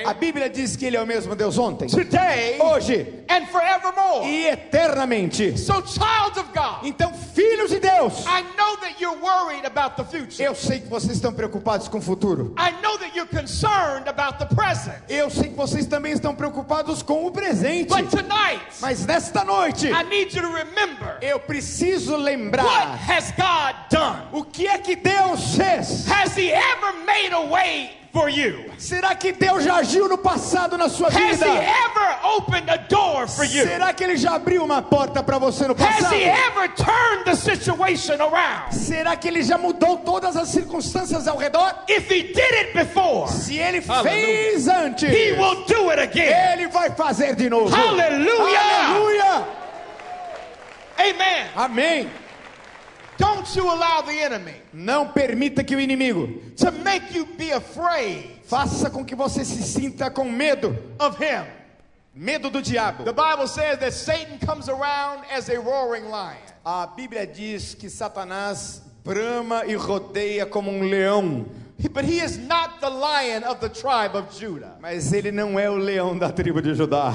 [0.06, 4.26] A Bíblia diz que Ele é o mesmo Deus ontem, today, hoje and forevermore.
[4.26, 5.58] e eternamente.
[5.58, 10.04] So, child of God, Então, filhos de Deus, I know that you're worried about the
[10.04, 10.42] future.
[10.42, 12.54] eu sei que vocês estão preocupados com o futuro.
[12.58, 14.96] I know that you're concerned about the present.
[15.08, 17.88] Eu sei que vocês também estão preocupados com o presente.
[17.94, 23.32] But tonight, Mas nesta noite, I need you to remember eu preciso what lembrar has
[23.32, 24.22] God done?
[24.32, 26.06] o que é que Deus fez.
[26.10, 28.64] Has He ever made a way for you?
[28.78, 31.46] Será que Deus já agiu no passado na sua Has vida?
[31.46, 33.64] He ever opened a door for you?
[33.64, 36.14] Será que Ele já abriu uma porta para você no Has passado?
[36.14, 38.72] He ever turned the situation around?
[38.72, 41.72] Será que Ele já mudou todas as circunstâncias ao redor?
[41.88, 44.02] If He did it before, Se Ele Aleluia.
[44.02, 46.32] fez antes, He will do it again.
[46.52, 47.74] Ele vai fazer de novo.
[47.74, 48.58] Aleluia.
[48.60, 49.46] Aleluia!
[50.98, 51.46] Amen.
[51.56, 52.10] Amém.
[53.20, 58.40] Don't you allow the enemy Não permita que o inimigo to make you be afraid
[58.44, 61.44] faça com que você se sinta com medo, of him.
[62.14, 63.04] medo do diabo.
[63.04, 66.36] The Bible says that Satan comes around as a roaring lion.
[66.64, 71.46] A Bíblia diz que Satanás brama e rodeia como um leão,
[71.92, 74.76] But he is not the lion of the tribe of Judah.
[74.80, 77.12] mas ele não é o leão da tribo de Judá.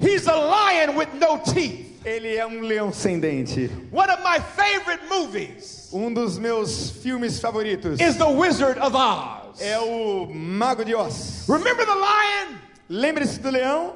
[0.00, 1.97] He's a lion with no teeth.
[2.08, 3.70] Ele é um leão sem dente.
[3.92, 9.60] One of my favorite movies Um dos meus filmes favoritos is The Wizard of Oz.
[9.60, 11.44] é o Mago de Oz.
[11.48, 12.58] Remember the lion?
[12.88, 13.92] Lembre-se do leão?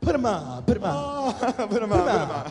[0.00, 1.34] Put him on, put him on.
[1.68, 2.46] Brama, brama.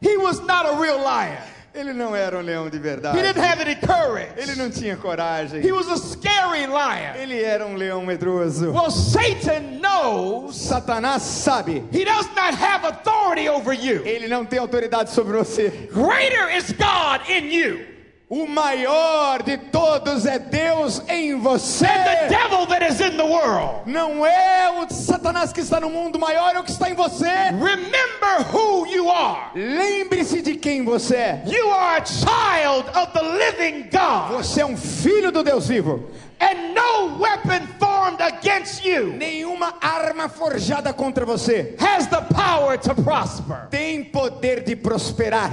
[0.00, 1.38] He was not a real lion.
[1.74, 3.16] Ele não era um leão de He verdade.
[3.20, 4.32] didn't have any courage.
[4.36, 5.60] Ele não tinha coragem.
[5.66, 7.14] He was a scary lion.
[7.16, 8.70] Ele era um leão medroso.
[8.72, 11.82] Well, Satan knows Satanás sabe.
[11.90, 14.02] he does not have authority over you.
[14.04, 15.88] Ele não tem autoridade sobre você.
[15.92, 17.91] Greater is God in you
[18.34, 21.84] O maior de todos é Deus em você.
[21.84, 23.82] than the devil that is in the world.
[23.84, 27.28] Não é o Satanás que está no mundo, maior é o que está em você.
[27.28, 29.50] Remember who you are.
[29.54, 31.42] Lembre-se de quem você é.
[31.46, 34.38] You are a child of the living God.
[34.38, 36.08] Você é um filho do Deus vivo.
[36.40, 42.94] And no weapon formed against you Nenhuma arma forjada contra você has the power to
[42.94, 43.68] prosper.
[43.68, 45.52] tem poder de prosperar.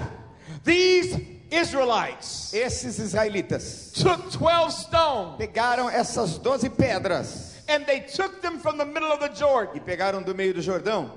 [0.63, 8.59] These Israelites Esses israelitas took 12 stones pegaram essas doze pedras and they took them
[8.59, 11.11] from the middle of the Jordan e pegaram do meio do Jordão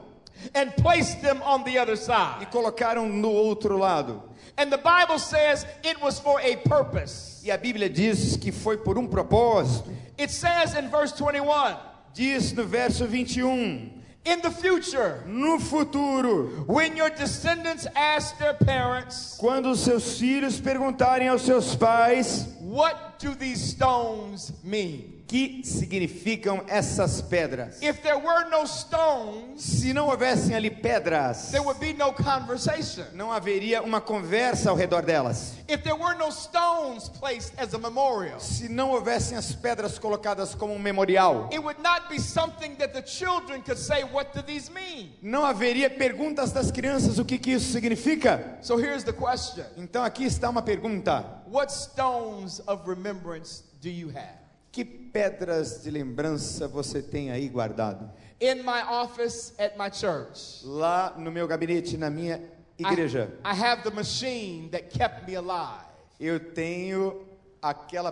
[0.55, 2.47] and placed them on the other e side.
[2.51, 4.23] colocaram no outro lado.
[4.57, 7.41] And the Bible says it was for a purpose.
[7.45, 9.91] E a Bíblia diz que foi por um propósito.
[10.19, 11.77] It says in verse 21
[12.15, 19.37] Diz no verso 21: In the future, No futuro, when your descendants ask their parents,
[19.39, 25.12] quando seus filhos perguntarem aos seus pais What do these stones mean?
[25.27, 27.81] Que significam essas pedras.
[27.83, 33.05] If there were no stones, Se não houvessem ali pedras, there would be no conversation.
[33.15, 35.55] não haveria uma conversa ao redor delas.
[35.69, 40.55] If there were no stones placed as a memorial, Se não houvessem as pedras colocadas
[40.55, 44.43] como um memorial, it would not be something that the children could say, What do
[44.43, 45.15] these mean?
[45.23, 48.59] não haveria perguntas das crianças o que, que isso significa.
[48.61, 54.09] So here's the question Então aqui está uma pergunta: What stones of remembrance do you
[54.11, 54.42] have?
[54.73, 58.11] Que pedras de lembrança você tem aí guardado?
[58.41, 62.39] In my office at my church, Lá no meu gabinete, na minha
[62.79, 65.85] I, igreja, I have the machine that kept me alive.
[66.19, 67.27] eu tenho
[67.61, 68.11] aquela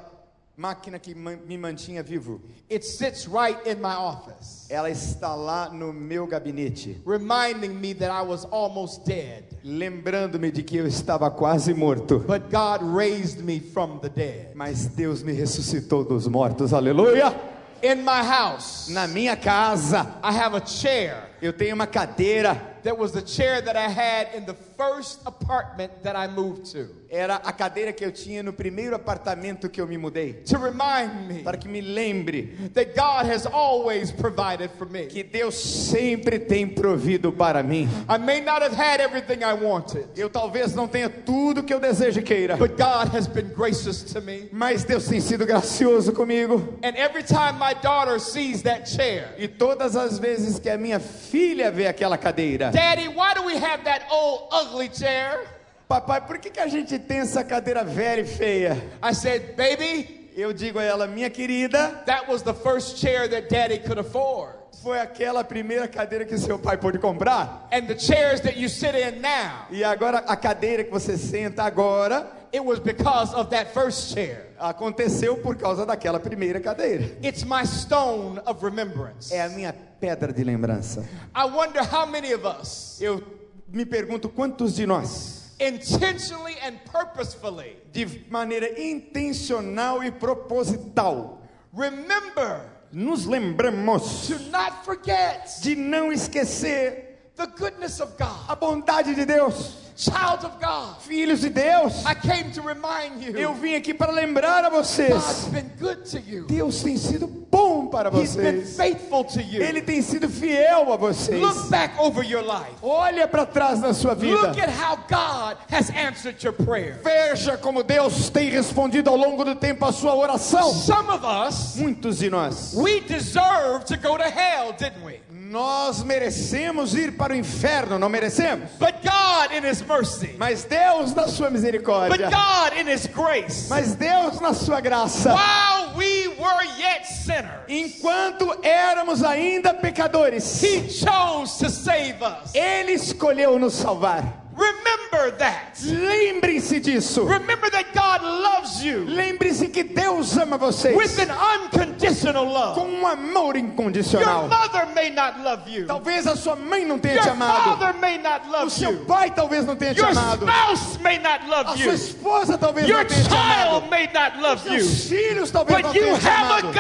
[0.60, 2.40] máquina que me mantinha vivo.
[2.68, 8.10] It sits right in my office, Ela está lá no meu gabinete, reminding me that
[8.10, 9.44] I was almost dead.
[9.64, 12.18] lembrando-me de que eu estava quase morto.
[12.20, 14.54] But God raised me from the dead.
[14.54, 17.34] Mas Deus me ressuscitou dos mortos, aleluia!
[17.82, 22.96] In my house, Na minha casa, I have a chair eu tenho uma cadeira, that
[22.96, 27.40] was the chair that I had in the first apartment that I moved to era
[27.44, 30.44] a cadeira que eu tinha no primeiro apartamento que eu me mudei.
[30.44, 35.06] to remind me Para que me lembre that God has always provided for me.
[35.06, 37.88] que Deus sempre tem provido para mim.
[38.08, 41.80] I may not have had everything I wanted, Eu talvez não tenha tudo que eu
[41.80, 44.48] desejo e queira, but God has been gracious to me.
[44.52, 46.78] mas Deus tem sido gracioso comigo.
[46.84, 51.00] And every time my daughter sees that chair, E todas as vezes que a minha
[51.00, 55.46] filha vê aquela cadeira, Daddy, why do we have that old ugly chair?
[55.88, 58.76] papai, por que, que a gente tem essa cadeira velha e feia?
[59.02, 63.48] I said, Baby, Eu digo a ela, minha querida, that was the first chair that
[63.48, 64.54] Daddy could afford.
[64.82, 67.68] foi aquela primeira cadeira que seu pai pôde comprar.
[67.72, 71.64] And the chairs that you sit in now, E agora a cadeira que você senta
[71.64, 74.46] agora it was because of that first chair.
[74.58, 77.04] aconteceu por causa daquela primeira cadeira.
[77.22, 79.32] It's my stone of remembrance.
[79.32, 81.04] É a minha pedra de lembrança.
[81.34, 83.22] I wonder how many of us Eu
[83.68, 91.40] me pergunto quantos de nós, intentionally and purposefully de maneira intencional e proposital,
[91.72, 98.36] remember nos lembramos to not forget de não esquecer the goodness of God.
[98.48, 99.89] a bondade de Deus.
[100.00, 104.10] Child of God, Filhos de Deus, I came to remind you eu vim aqui para
[104.10, 105.44] lembrar a God's vocês.
[105.52, 106.46] been good to you.
[106.46, 108.76] Deus tem sido bom para He's been vocês.
[108.78, 109.62] faithful to you.
[109.62, 111.38] Ele tem sido fiel a vocês.
[111.38, 112.72] Look back over your life.
[112.82, 114.36] Olha para trás na sua vida.
[114.40, 116.98] Look at how God has answered your prayer.
[117.04, 120.72] Veja como Deus tem respondido ao longo do tempo a sua oração.
[120.72, 122.72] Some of us, Muitos de nós.
[122.74, 125.20] we deserve to go to hell, didn't we?
[125.50, 128.70] Nós merecemos ir para o inferno, não merecemos?
[128.78, 132.30] But God, in His mercy, Mas Deus na sua but misericórdia.
[132.30, 135.34] God in His grace, Mas Deus na sua graça.
[135.34, 142.54] while we were yet sinners, Enquanto éramos ainda pecadores, He chose to save us.
[142.54, 144.39] Ele escolheu nos salvar.
[144.60, 145.78] Remember that.
[145.82, 147.24] Lembre-se disso.
[147.24, 151.30] Remember that God loves you Lembre-se que Deus ama with vocês an
[151.64, 152.80] unconditional com love.
[152.80, 154.48] um amor Your incondicional.
[154.48, 155.86] mother may not love you.
[155.86, 157.78] Talvez a sua mãe não tenha te Your amado.
[157.78, 159.04] father may not O love seu you.
[159.06, 160.46] pai talvez não tenha te Your amado.
[160.46, 161.92] spouse may not A love sua you.
[161.94, 163.70] esposa talvez Your não tenha te amado.
[163.70, 164.80] child may not love you.
[164.84, 166.72] Seus filhos talvez não But you tenham te have a amado.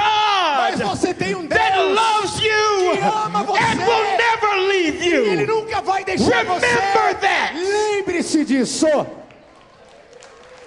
[0.60, 3.58] Mas God você tem um that Deus loves you que ama você.
[3.62, 5.46] and will never leave e Ele you.
[5.46, 7.14] nunca vai deixar Remember você.
[7.20, 7.54] that.
[7.74, 8.86] Lembre-se disso.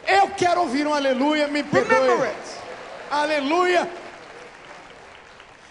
[0.08, 2.30] Eu quero ouvir um aleluia, me perdoe.
[3.10, 3.90] Aleluia.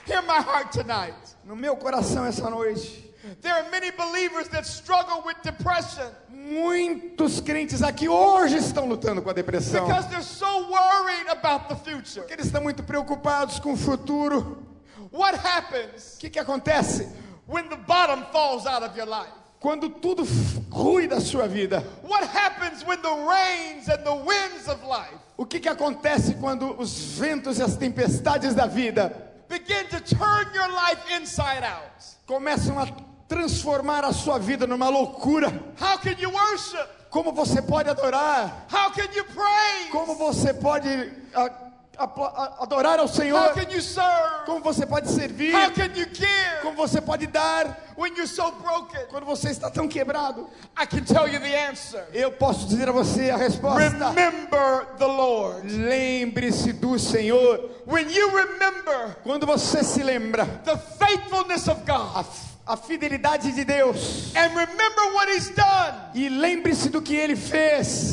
[0.07, 1.14] Hear my heart tonight.
[1.45, 3.03] No meu coração essa noite.
[3.40, 9.31] There are many believers that struggle with depression Muitos crentes aqui hoje estão lutando com
[9.31, 9.87] a depressão.
[9.87, 12.21] because they're so worried about the future.
[12.23, 14.66] Porque eles estão muito preocupados com o futuro.
[15.12, 17.09] What happens O que, que acontece?
[17.47, 19.33] when the bottom falls out of your life?
[19.62, 21.83] Quando tudo f- rui da sua vida.
[22.03, 26.75] What happens when the rains and the winds of life O que, que acontece quando
[26.79, 29.14] os ventos e as tempestades da vida
[29.48, 32.05] begin to turn your life inside out?
[32.27, 32.87] começam a
[33.29, 35.48] transformar a sua vida numa loucura?
[35.81, 36.87] How can you worship?
[37.11, 38.66] Como você pode adorar?
[38.72, 39.90] How can you praise?
[39.92, 40.88] Como você pode
[41.35, 43.52] a- adorar ao How Senhor?
[43.55, 44.44] can you serve?
[44.46, 45.55] Como você pode servir?
[45.55, 46.26] How can you give
[46.62, 49.00] Como você pode dar when you're so broken?
[49.11, 50.48] quando você está tão quebrado?
[50.76, 52.05] I can tell you the answer.
[52.12, 54.11] Eu posso dizer a você a resposta.
[54.11, 55.68] Remember the Lord.
[55.68, 57.70] Lembre-se do Senhor.
[57.87, 62.24] When you remember Quando você se lembra the faithfulness of God
[62.64, 68.12] a fidelidade de Deus and remember what He's done, e lembre-se do que Ele fez.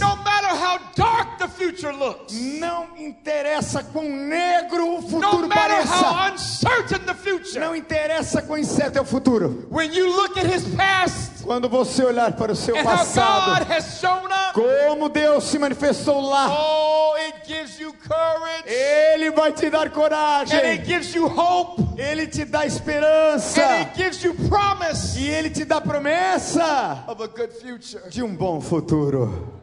[1.79, 6.33] Future looks, Não interessa quão negro o no futuro matter how pareça.
[6.33, 9.65] uncertain the future, Não interessa quão incerto é o futuro.
[9.71, 12.97] when you look at His past Quando você olhar para o seu and how God
[12.97, 19.31] passado, has shown up, como Deus se manifestou lá, oh, it gives you courage Ele
[19.31, 20.85] vai te dar and it coragem.
[20.85, 23.61] gives you hope Ele te dá esperança.
[23.61, 28.09] and it gives you promise E Ele te dá promessa of a good future.
[28.09, 29.58] de um bom futuro.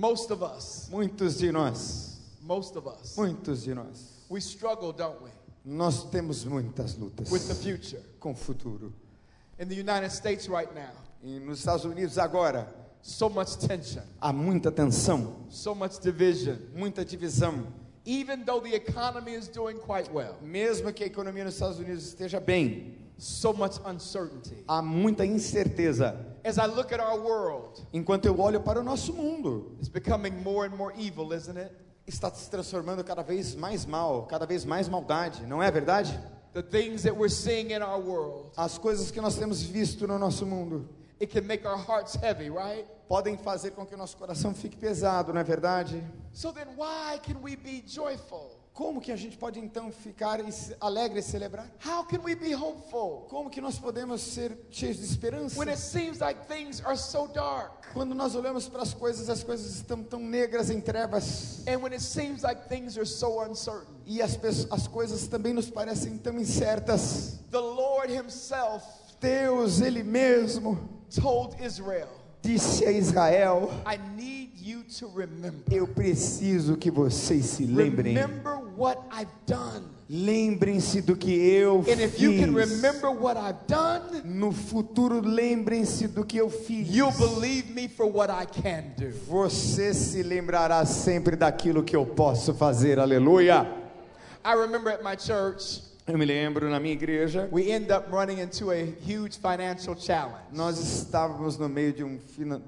[0.00, 5.22] Most of us, Muitos de nós, most of us, muitos de nós, we struggle, don't
[5.22, 5.30] we,
[5.64, 8.00] nós temos muitas lutas with the future.
[8.18, 8.94] com o futuro.
[9.58, 10.90] In the United States right now,
[11.22, 12.66] E nos Estados Unidos agora
[13.02, 16.56] so much tension, há muita tensão, so much division.
[16.74, 17.66] muita divisão.
[18.06, 22.04] Even though the economy is doing quite well, Mesmo que a economia nos Estados Unidos
[22.06, 24.64] esteja bem, so much uncertainty.
[24.66, 26.16] há muita incerteza.
[26.44, 30.32] As I look at our world, Enquanto eu olho para o nosso mundo, it's becoming
[30.42, 31.70] more and more evil, isn't it?
[32.06, 36.18] está se transformando cada vez mais mal, cada vez mais maldade, não é verdade?
[36.52, 40.18] The things that we're seeing in our world, As coisas que nós temos visto no
[40.18, 40.88] nosso mundo
[41.20, 42.84] it can make our hearts heavy, right?
[43.08, 46.02] podem fazer com que o nosso coração fique pesado, não é verdade?
[46.32, 48.59] So then why can we be joyful?
[48.80, 50.40] Como que a gente pode então ficar
[50.80, 51.70] alegre e celebrar?
[51.84, 55.58] How can we be hopeful Como que nós podemos ser cheios de esperança?
[55.58, 57.92] when it seems like things are so dark?
[57.92, 61.62] Quando nós olhamos para as coisas, as coisas estão tão negras em trevas.
[61.68, 63.94] And when it seems like things are so uncertain?
[64.06, 64.38] E as,
[64.70, 67.38] as coisas também nos parecem tão incertas.
[67.50, 68.82] The Lord Himself
[69.20, 70.78] Deus, Ele mesmo,
[71.20, 72.08] told Israel,
[72.42, 75.62] disse a Israel: I need you to remember.
[75.70, 78.14] Eu preciso que vocês se lembrem.
[78.14, 79.84] Remember what I've done.
[80.12, 82.82] Lembrem-se do que eu And if you can fiz.
[82.82, 86.88] remember what I've done, No futuro, lembrem-se do que eu fiz.
[86.92, 89.10] you'll believe me for what I can do.
[89.28, 92.98] Você se lembrará sempre daquilo que eu posso fazer.
[92.98, 93.68] Aleluia.
[94.44, 98.40] I remember at my church, Eu me lembro na minha igreja, we end up running
[98.40, 100.42] into a huge financial challenge.
[100.52, 102.18] nós estávamos no meio de um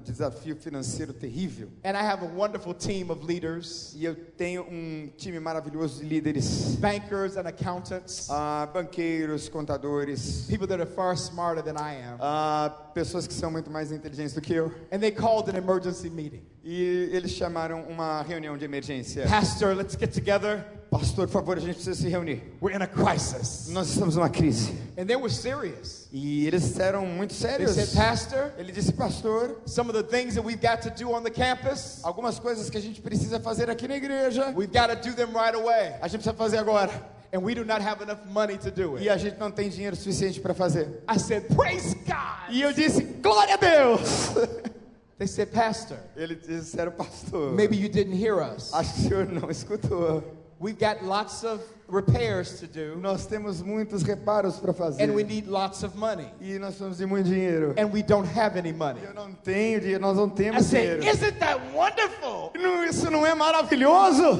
[0.03, 1.67] desafio financeiro terrível.
[1.83, 6.05] And I have a wonderful team of leaders, E eu tenho um time maravilhoso de
[6.07, 12.17] líderes, bankers, and accountants, ah, banqueiros, contadores, people that are far smarter than I am.
[12.21, 14.71] ah, pessoas que são muito mais inteligentes do que eu.
[14.89, 16.43] And they called an emergency meeting.
[16.63, 19.27] E eles chamaram uma reunião de emergência.
[19.27, 20.63] Pastor, let's get together.
[20.99, 22.41] Pastor, por favor, a gente precisa se reunir.
[22.61, 23.67] We're in a crisis.
[23.69, 24.71] Nós estamos numa crise.
[24.97, 26.07] And they were serious.
[26.11, 27.71] E eles eram muito They sérios.
[27.75, 31.23] said, Pastor, Ele disse, pastor, some of the things that we've got to do on
[31.23, 34.95] the campus, algumas coisas que a gente precisa fazer aqui na igreja, we've got to
[35.09, 35.93] do them right away.
[36.01, 36.91] a gente precisa fazer agora.
[37.33, 39.09] And we do not have enough money to do E it.
[39.09, 41.01] a gente não tem dinheiro suficiente para fazer.
[41.09, 42.51] I said, Praise God.
[42.51, 44.33] E eu disse, glória a Deus!
[45.17, 48.71] They said, Pastor, Eles disseram, pastor, maybe you didn't hear us.
[48.73, 50.23] acho que o senhor não escutou.
[50.63, 55.03] We've got lots of repairs to do, Nós temos muitos reparos para fazer.
[55.03, 57.73] and we need lots of money, E nós precisamos de muito dinheiro.
[57.77, 59.01] and we don't have any money.
[59.03, 61.17] Eu não tenho dinheiro, nós não I temos said, dinheiro.
[61.17, 62.53] Isn't that wonderful?
[62.55, 64.39] Não, isso não é maravilhoso?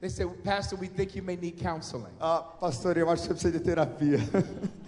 [0.00, 2.14] They said, Pastor, we think you may need counseling.
[2.18, 4.18] Ah, pastor, eu acho que você precisa de terapia.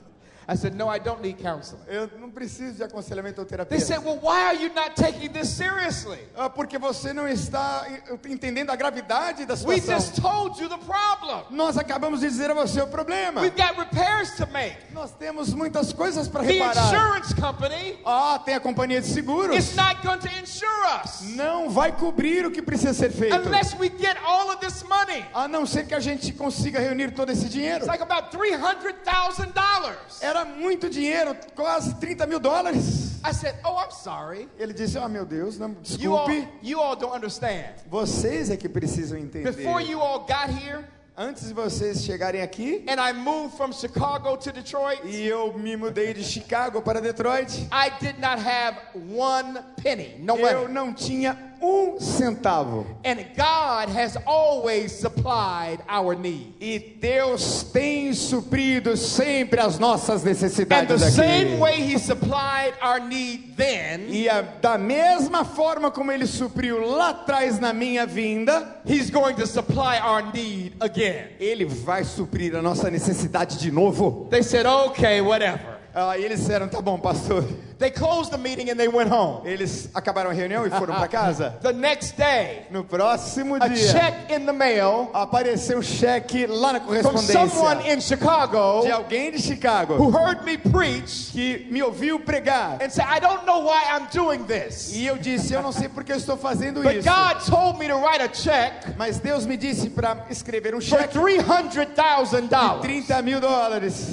[0.47, 1.83] I said, No, I don't need counseling.
[1.89, 3.77] Eu não preciso de aconselhamento ou terapia.
[3.79, 6.19] They said, Well, why are you not taking this seriously?
[6.37, 7.87] Ah, porque você não está
[8.29, 9.99] entendendo a gravidade da We situação.
[10.01, 11.45] just told you the problem.
[11.51, 13.41] Nós acabamos de dizer a você o problema.
[13.41, 14.77] We've got repairs to make.
[14.93, 16.87] Nós temos muitas coisas para The reparar.
[16.87, 19.57] insurance company Ah, tem a companhia de seguros.
[19.57, 20.69] is not going to insure
[21.03, 23.35] us Não vai cobrir o que precisa ser feito.
[23.37, 25.25] unless we get all of this money.
[25.33, 27.79] A não ser que a gente consiga reunir todo esse dinheiro.
[27.79, 29.95] It's like about $300,000.
[30.35, 33.21] Era muito dinheiro, quase 30 mil dólares.
[33.25, 34.49] I said, Oh, I'm sorry.
[34.59, 36.49] Ele disse: Ah, meu Deus, não, You all, desculpe.
[36.61, 37.73] you all don't understand.
[37.89, 39.53] Vocês é que precisam entender.
[39.53, 40.85] Before you all got here,
[41.17, 45.77] Antes de vocês chegarem aqui, and I moved from Chicago to Detroit, e eu me
[45.77, 48.77] mudei de Chicago para Detroit, I did not have
[49.17, 50.75] one penny, no eu money.
[50.75, 52.87] não tinha um centavo.
[53.05, 56.55] And God has always supplied our needs.
[56.61, 63.01] E Deus tem suprido sempre as nossas And the necessidades same way He supplied our
[63.01, 68.81] need then, E a- da mesma forma como Ele supriu lá atrás na minha vinda,
[68.85, 71.29] He's going to supply our need again.
[71.41, 74.27] Ele vai suprir a nossa necessidade de novo.
[74.31, 75.74] They said, okay, whatever.
[75.95, 77.45] Aí eles disseram: tá bom, pastor.
[77.79, 79.47] They closed the meeting and they went home.
[79.49, 81.57] Eles acabaram a reunião e foram para casa.
[81.63, 86.81] The next day, No próximo a dia, check in the mail apareceu cheque lá na
[86.81, 91.81] from someone correspondência in Chicago de alguém de who Chicago heard me preach que me
[91.83, 92.79] ouviu pregar.
[92.83, 94.93] and said, I don't know why I'm doing this.
[94.97, 97.09] E eu disse: eu não sei porque eu estou fazendo But isso.
[97.09, 100.99] God told me to write a check Mas Deus me disse para escrever um for
[100.99, 102.81] cheque $300,000.
[102.81, 104.13] 30 mil dólares.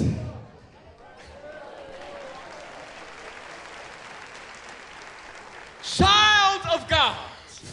[5.82, 7.16] Child of God,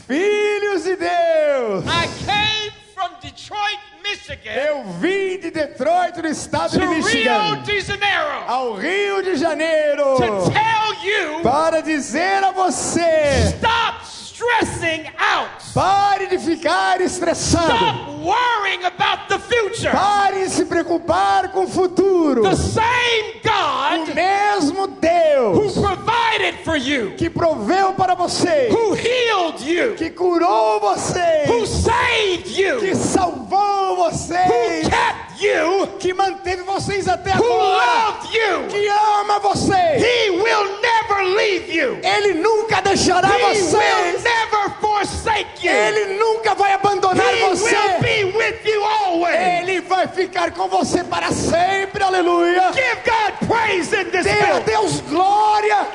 [0.08, 1.86] Filhos de Deus!
[1.86, 7.82] I came from Detroit, Michigan Eu vim de Detroit, no estado de Rio Michigan, de
[7.82, 15.50] Janeiro ao Rio de Janeiro, to tell you para dizer a você: stop stressing out.
[15.76, 19.92] pare de ficar estressado, Stop worrying about the future.
[19.92, 22.44] pare de se preocupar com o futuro.
[22.44, 28.94] The same O God mesmo who Deus provided for you, que proveu para você, who
[28.96, 36.14] healed you, que curou você, who saved you, que salvou who vocês, kept you, que
[36.14, 38.68] manteve vocês até who agora, loved you.
[38.70, 40.02] que ama vocês.
[40.04, 42.00] He will never leave you.
[42.04, 44.24] Ele nunca deixará He will vocês.
[44.24, 45.72] never forsake you.
[45.74, 47.76] Ele nunca vai abandonar He você.
[48.10, 49.36] Be with you always.
[49.36, 52.04] Ele vai ficar com você para sempre.
[52.04, 52.72] Aleluia.
[52.74, 54.60] Give God praise in this Dê a.
[54.60, 55.88] Deus glória.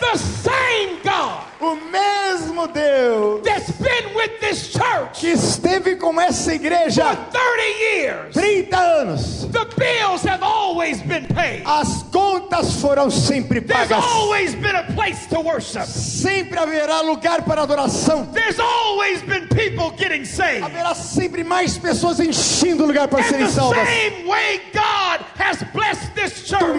[0.00, 6.50] The same God O mesmo Deus that's been with this church que esteve com essa
[6.50, 8.34] for igreja 30 years.
[8.34, 9.46] 30 anos.
[9.50, 11.62] The bills have always been paid.
[11.64, 14.04] As contas foram sempre There's pagas.
[14.04, 15.86] always been a place to worship.
[15.86, 18.26] Sempre haverá lugar para adoração.
[18.32, 20.62] There's always been people getting saved.
[20.62, 23.86] Haverá sempre mais pessoas enchendo o lugar para serem the salvas.
[23.88, 26.05] same way God has blessed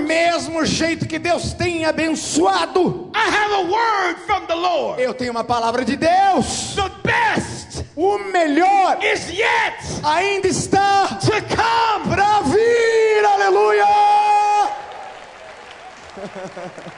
[0.08, 3.12] mesmo jeito que Deus tem abençoado.
[3.14, 5.02] I have a word from the Lord.
[5.02, 6.76] Eu tenho uma palavra de Deus.
[7.96, 11.20] O melhor is yet ainda está
[12.08, 13.26] para vir.
[13.26, 13.86] Aleluia!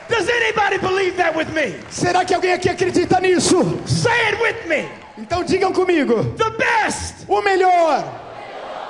[0.08, 1.80] Does anybody believe that with me?
[1.90, 3.82] Será que alguém aqui acredita nisso?
[3.86, 4.88] Say it with me.
[5.18, 6.24] Então digam comigo.
[6.38, 8.04] The best O melhor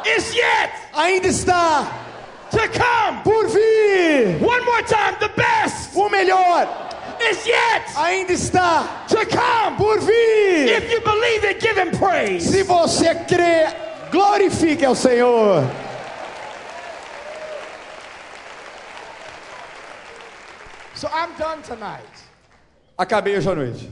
[0.05, 1.85] is yet ainda está
[2.51, 3.21] to come.
[3.23, 4.37] por vir.
[4.39, 5.15] One more time.
[5.19, 6.67] The best O melhor
[7.21, 9.75] is yet ainda está to come.
[9.77, 10.67] por vir.
[10.77, 12.43] If you believe it, give him praise.
[12.49, 13.67] Se você crê,
[14.11, 15.63] glorifique ao Senhor.
[20.95, 22.03] So I'm done tonight.
[22.97, 23.89] Acabei hoje à noite.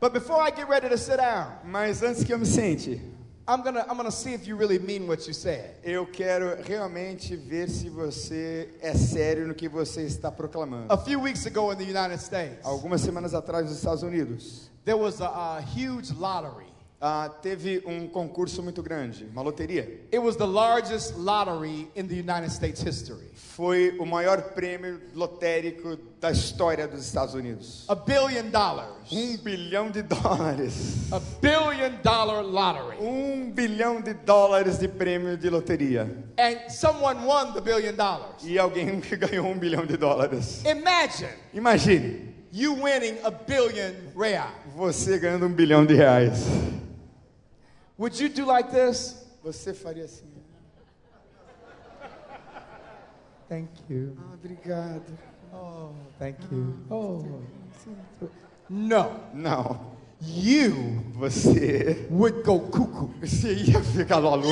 [0.00, 3.00] But before I get ready to sit down, Mas antes que eu me sente,
[3.46, 5.74] I'm gonna I'm gonna see if you really mean what you said.
[5.82, 10.92] eu quero realmente ver se você é sério no que você está proclamando.
[10.92, 14.96] A few weeks ago in the United States, Algumas semanas atrás nos Estados Unidos, there
[14.96, 16.71] was a, a huge lottery.
[17.04, 19.82] Ah, teve um concurso muito grande, uma loteria.
[20.12, 23.26] It was the largest lottery in the United States history.
[23.34, 27.84] Foi o maior prêmio lotérico da história dos Estados Unidos.
[27.88, 29.10] A billion dollars.
[29.10, 31.12] Um bilhão de dólares.
[31.12, 32.98] A billion dollar lottery.
[33.04, 36.04] Um bilhão de dólares de prêmio de loteria.
[36.38, 38.44] And someone won the billion dollars.
[38.44, 40.62] E alguém ganhou um bilhão de dólares.
[40.64, 44.52] Imagine Imagine you winning a billion real.
[44.76, 46.44] você ganhando um bilhão de reais.
[48.02, 49.14] Would you do like this?
[49.44, 50.26] Você faria assim.
[53.48, 54.16] Thank you.
[54.18, 55.18] Ah, obrigado.
[55.54, 56.74] Oh, thank you.
[56.90, 57.22] Oh.
[58.68, 59.20] No.
[59.32, 59.92] Não.
[60.20, 62.08] You Você.
[62.10, 63.14] would go cuckoo.
[63.20, 64.48] Você ia ficar maluco.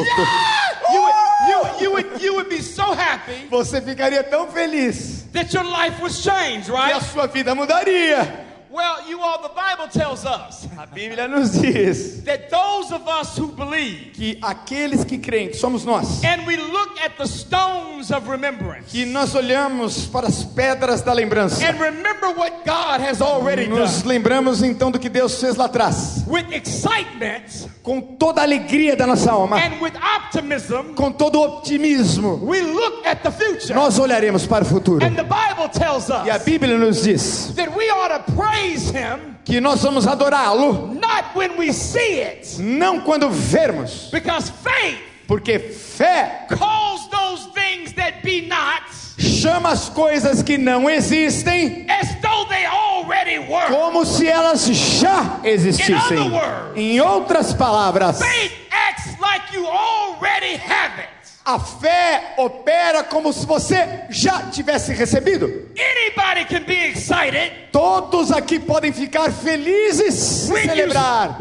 [0.92, 1.16] You would,
[1.48, 6.00] you, you, would, you would be so happy Você ficaria tão feliz that your life
[6.00, 7.04] was changed, que a right?
[7.04, 8.46] sua vida mudaria.
[8.72, 13.36] Well, you all, the Bible tells us A Bíblia nos diz that those of us
[13.36, 18.12] who believe que aqueles que creem, que somos nós, and we look at the stones
[18.12, 23.20] of remembrance que nós olhamos para as pedras da lembrança, and remember what God has
[23.20, 28.40] already nos done lembramos então do que Deus fez lá atrás, with excitement com toda
[28.42, 30.94] a alegria da nossa alma, and with optimism.
[30.94, 35.04] com todo o optimismo, We look at the future, nós olharemos para o futuro.
[35.04, 38.90] and the Bible tells E a us Bíblia nos diz that we ought to praise
[38.90, 44.98] Him que nós vamos adorá-lo not when we see it, não quando vermos, because faith
[45.26, 48.82] porque fé calls those things that be not
[49.20, 53.66] chama as coisas que não existem as though they already were.
[53.68, 56.30] como se elas já existissem.
[56.74, 61.08] Em outras palavras, Faith acts like you already have it.
[61.44, 65.46] a fé opera como se você já tivesse recebido.
[65.76, 71.36] Anybody can be excited Todos aqui podem ficar felizes e when you, celebrar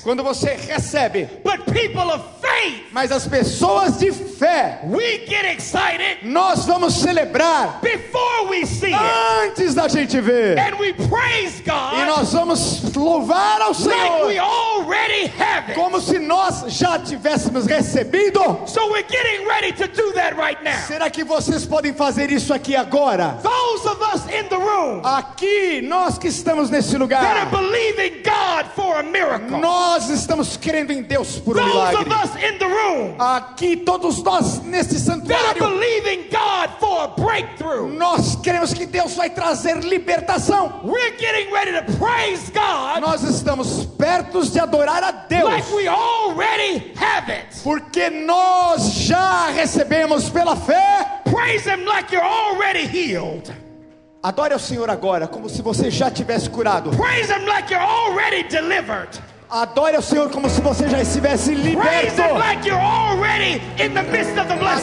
[0.00, 0.04] it.
[0.04, 1.28] quando você recebe.
[1.44, 7.80] But people of faith, Mas as pessoas de fé, we get excited nós vamos celebrar
[7.82, 9.46] before we see it.
[9.46, 10.58] antes da gente ver.
[10.58, 13.84] And we praise E God nós vamos louvar ao like
[14.26, 15.74] we Senhor already have it.
[15.74, 18.40] como se nós já tivéssemos recebido.
[18.66, 20.72] So we're getting ready to do that right now.
[20.86, 23.38] Será que vocês podem fazer isso aqui agora?
[23.42, 28.22] Those of us in the room Aqui, nós que estamos nesse that are lugar, believing
[28.22, 29.58] God for a miracle.
[29.58, 32.02] nós estamos crendo em Deus por um milagre.
[32.12, 35.64] us in the room Aqui, todos nós nesse santuário,
[37.96, 40.80] nós queremos que Deus vai trazer libertação.
[40.84, 45.88] We're getting ready to praise God Nós estamos pertos de adorar a Deus, like we
[45.88, 47.60] already have it.
[47.62, 51.22] porque nós já recebemos pela fé.
[51.24, 53.52] Praise Him like you're already healed.
[54.22, 56.90] Adore ao Senhor agora, como se você já tivesse curado.
[56.90, 59.18] Praise Him like you're already delivered.
[59.50, 62.22] Adore ao Senhor como se você já estivesse liberto.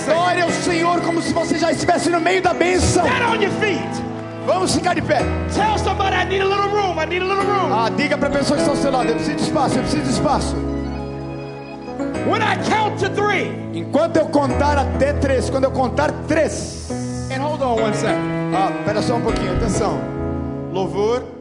[0.10, 3.06] Adore ao Senhor como se você já estivesse no meio da bênção.
[4.46, 5.20] Vamos ficar de pé.
[5.54, 7.00] Tell somebody I need a little room.
[7.02, 7.74] I need a little room.
[7.74, 9.82] Ah, diga para a pessoa que está ao seu lado: eu preciso de espaço, eu
[9.84, 10.56] preciso de espaço.
[12.30, 16.90] When I count to three, Enquanto eu contar até três, quando eu contar três.
[17.32, 18.20] and hold on one second.
[18.54, 20.00] Ah, espera só um pouquinho, atenção.
[20.72, 21.37] Louvor.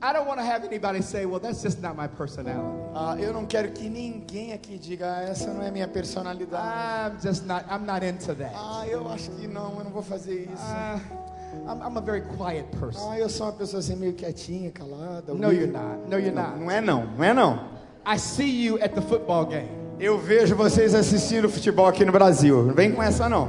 [0.00, 2.62] I don't want to have anybody say, well, that's just not my personality.
[2.94, 7.16] Ah, eu não quero que ninguém aqui diga, ah, essa não é minha personalidade.
[7.16, 8.52] I'm just not, I'm not into that.
[8.54, 10.62] Ah, eu acho que não, eu não vou fazer isso.
[10.62, 13.10] Uh, I'm, I'm a very quiet person.
[13.10, 15.34] Ah, eu sou uma pessoa assim meio quietinha, calada.
[15.34, 15.98] No, you're not.
[16.08, 16.58] No, you're Não, not.
[16.60, 17.58] não é não, não é não.
[18.06, 19.68] I see you at the football game.
[19.98, 22.62] Eu vejo vocês assistindo futebol aqui no Brasil.
[22.62, 23.48] Não vem com essa não.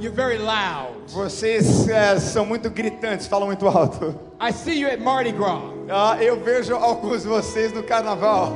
[0.00, 0.97] You're very loud.
[1.08, 4.14] Vocês é, são muito gritantes, falam muito alto.
[4.40, 5.62] I see you at Mardi Gras.
[5.88, 8.52] Ah, eu vejo alguns de vocês no carnaval.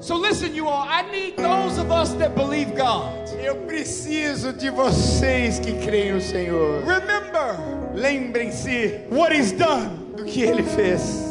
[0.00, 3.28] So listen, you all, I need those of us that believe God.
[3.42, 6.84] Eu preciso de vocês que creem no Senhor.
[6.84, 7.56] Remember
[7.94, 9.90] Lembrem-se what He's done.
[10.16, 11.26] do que Ele fez.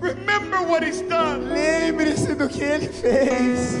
[0.00, 1.46] Remember what He's done.
[1.46, 3.76] Lembre-se do que Ele fez.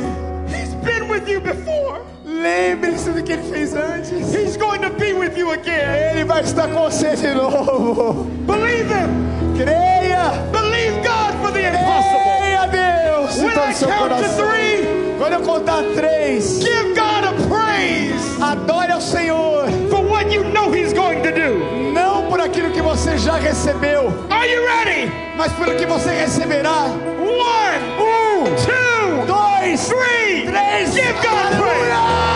[0.84, 2.00] Been with you before.
[2.24, 4.34] Lembre-se do que Ele fez antes.
[4.34, 6.12] He's going to be with you again.
[6.14, 8.24] Ele vai estar com você de novo.
[8.46, 9.54] Believe Him.
[9.56, 10.30] Creia.
[10.50, 12.20] Believe God for the impossible.
[12.38, 14.50] Creia Deus de When I seu count to coração.
[14.50, 14.86] three,
[15.18, 19.66] Quando eu contar três, give God a praise adore ao Senhor.
[19.90, 21.92] for what you know He's going to do.
[21.92, 25.12] Não por aquilo que você já recebeu, Are you ready?
[25.36, 26.86] mas pelo que você receberá.
[27.20, 28.81] One, Um, two,
[29.26, 30.46] dois, three.
[30.46, 30.94] três.
[30.94, 32.31] Give God praise.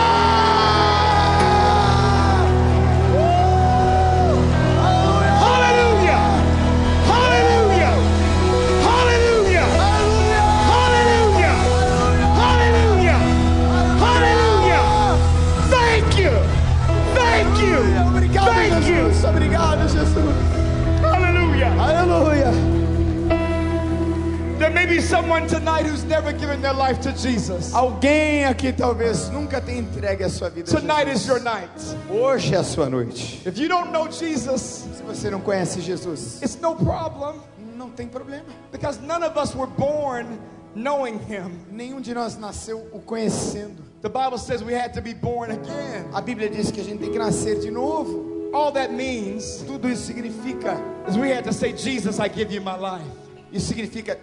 [27.73, 31.71] Alguém aqui talvez nunca tenha entregue a sua vida Tonight is your night.
[32.09, 33.41] Hoje é a sua noite.
[33.45, 37.35] If you don't know Jesus, Se você não conhece Jesus, it's no problem
[37.77, 38.45] não tem problema.
[38.71, 40.39] because none of us were born
[40.75, 41.59] knowing him.
[41.71, 43.83] Nenhum de nós nasceu o conhecendo.
[44.01, 46.05] The Bible says we had to be born again.
[46.13, 48.51] A Bíblia diz que a gente tem que nascer de novo.
[48.53, 52.61] All that means Tudo isso significa, is we had to say, Jesus, I give you
[52.61, 53.05] my life.
[53.51, 54.17] isso significa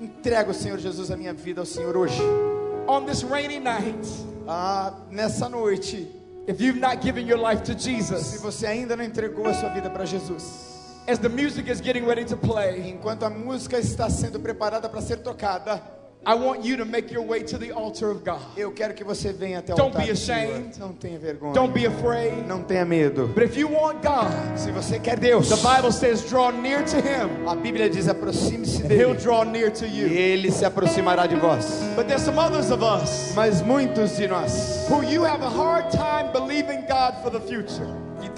[0.00, 2.20] entrego, Senhor Jesus, a minha vida ao Senhor hoje.
[2.86, 4.06] On this rainy night,
[4.52, 6.08] Ah, nessa noite,
[6.48, 9.68] if you've not given your life to se Jesus, você ainda não entregou a sua
[9.68, 14.10] vida para Jesus, as the music is getting ready to play, enquanto a música está
[14.10, 15.80] sendo preparada para ser tocada,
[16.26, 18.42] I want you to make your way to the altar of God.
[18.54, 20.52] eu quero que você venha até o Don't altar be do Senhor.
[20.52, 20.78] ashamed.
[20.78, 21.54] Não tenha vergonha.
[21.54, 22.46] Don't be afraid.
[22.46, 23.28] Não tenha medo.
[23.28, 26.96] But if you want God, Se você quer Deus, the Bible says, draw near to
[26.98, 30.08] Him, a Bíblia diz: aproxime-se and He'll dele, draw near to e you.
[30.08, 31.80] ele se aproximará de vós.
[31.96, 35.90] But there's some others of us Mas muitos de nós who you have a hard
[35.90, 37.88] time believing God for the future.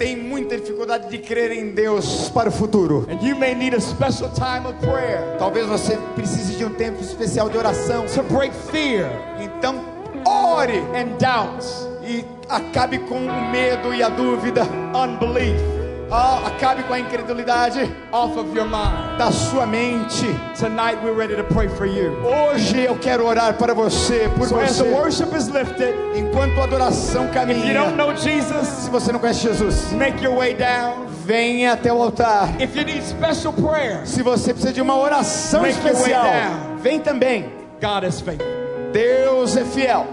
[0.03, 3.07] Têm muita dificuldade de crer em Deus para o futuro.
[3.09, 7.01] And you may need a special time of prayer Talvez você precise de um tempo
[7.01, 8.05] especial de oração.
[8.07, 9.81] to break fear Então,
[10.25, 11.65] ore and doubt,
[12.05, 14.63] e acabe com o medo e a dúvida.
[14.93, 19.17] unbelief Ah, acabe com a incredulidade off of your mind.
[19.17, 20.25] da sua mente.
[20.59, 22.11] Tonight we're ready to pray for you.
[22.23, 24.91] Hoje eu quero orar para você, por So as the você.
[24.93, 29.19] worship is lifted, Enquanto a adoração if you caminha, don't know Jesus, se você não
[29.19, 31.07] conhece Jesus, make your way down.
[31.25, 32.61] venha até o altar.
[32.61, 36.23] If you need special prayer, Se você precisa de uma oração Make your way especial,
[36.23, 36.77] down.
[36.77, 37.51] vem também.
[37.81, 38.47] God is faithful.
[38.91, 40.05] Deus é fiel.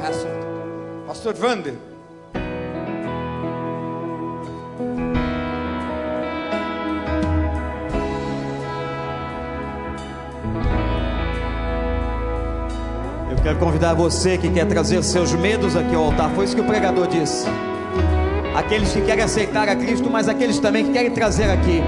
[0.00, 0.30] Pastor,
[1.06, 1.74] Pastor Wander.
[13.44, 16.30] Quero convidar você que quer trazer seus medos aqui ao altar.
[16.30, 17.44] Foi isso que o pregador disse.
[18.54, 21.82] Aqueles que querem aceitar a Cristo, mas aqueles também que querem trazer aqui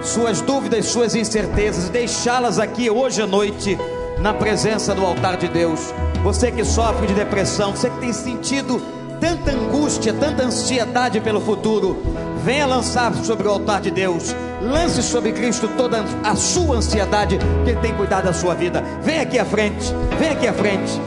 [0.00, 3.76] suas dúvidas, suas incertezas, deixá-las aqui hoje à noite
[4.20, 5.92] na presença do altar de Deus.
[6.22, 8.80] Você que sofre de depressão, você que tem sentido
[9.20, 12.00] tanta angústia, tanta ansiedade pelo futuro,
[12.44, 14.32] venha lançar sobre o altar de Deus.
[14.60, 18.82] Lance sobre Cristo toda a sua ansiedade, que Ele tem cuidado da sua vida.
[19.02, 21.00] Vem aqui à frente, vem aqui à frente.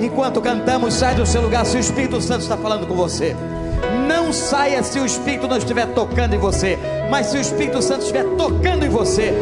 [0.00, 3.36] Enquanto cantamos, sai do seu lugar se o Espírito Santo está falando com você.
[4.06, 6.78] Não saia se o Espírito não estiver tocando em você,
[7.10, 9.32] mas se o Espírito Santo estiver tocando em você,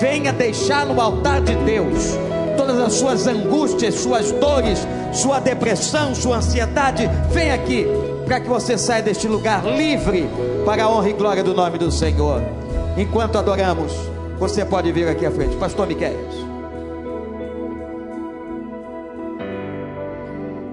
[0.00, 2.16] venha deixar no altar de Deus
[2.56, 7.08] todas as suas angústias, suas dores, sua depressão, sua ansiedade.
[7.30, 7.86] Vem aqui
[8.24, 10.28] para que você saia deste lugar livre
[10.64, 12.65] para a honra e glória do nome do Senhor.
[12.96, 13.92] Enquanto adoramos,
[14.38, 16.16] você pode vir aqui à frente, Pastor Miquel.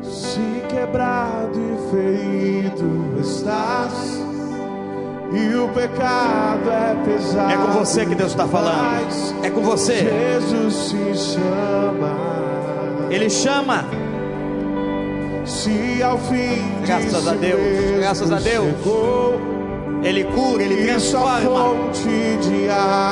[0.01, 4.21] Se quebrado e ferido estás,
[5.33, 7.51] e o pecado é pesado.
[7.51, 9.43] É com você que Deus está falando.
[9.43, 9.95] É com você.
[9.95, 12.17] Jesus se chama.
[13.09, 13.85] Ele chama.
[15.45, 17.59] Se ao fim Graças a Deus,
[17.99, 18.65] graças a Deus.
[18.77, 19.39] chegou,
[20.03, 21.75] Ele cura, ele transforma.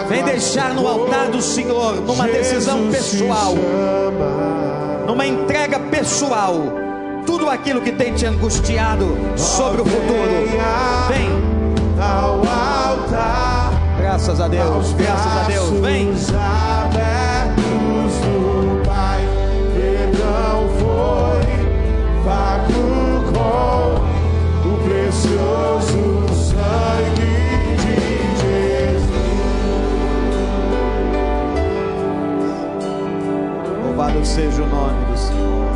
[0.09, 3.55] Vem deixar no altar do Senhor, numa decisão pessoal,
[5.07, 6.55] numa entrega pessoal,
[7.25, 10.49] tudo aquilo que tem te angustiado sobre o futuro.
[11.07, 11.29] Vem,
[11.99, 13.71] ao altar.
[13.97, 15.69] graças a Deus, graças a Deus.
[15.79, 16.13] Vem,
[34.21, 35.71] louvado seja o nome do Senhor.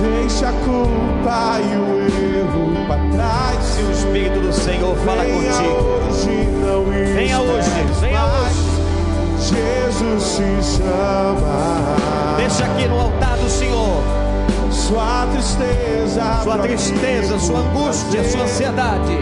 [0.00, 2.00] Deixa a culpa e o
[2.38, 3.64] erro para trás.
[3.64, 6.84] Se o Espírito do Senhor fala Venha contigo, hoje, não
[7.14, 7.70] Venha hoje,
[8.00, 8.70] venha mais.
[9.40, 12.36] Jesus se chama.
[12.36, 14.02] deixa aqui no altar do Senhor
[14.70, 19.18] Sua tristeza, sua tristeza, sua angústia, sua ansiedade.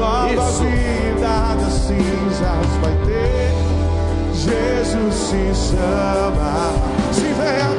[0.00, 3.52] Nova vida das cinzas vai ter.
[4.34, 6.72] Jesus se chama.
[7.12, 7.70] Se venha,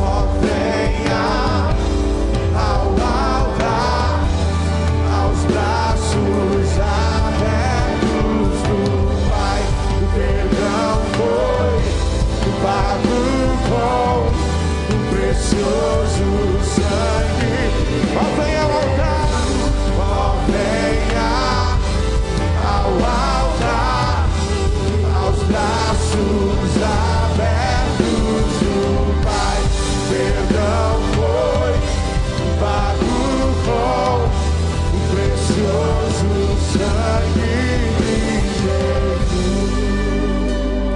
[0.00, 1.24] ó venha
[2.54, 4.14] ao altar,
[5.18, 8.78] aos braços abertos do
[9.28, 9.62] Pai.
[9.90, 11.74] O perdão foi
[12.62, 13.18] pago
[13.68, 14.12] com
[14.94, 16.28] o precioso
[16.62, 17.58] sangue.
[18.16, 18.64] Ó venha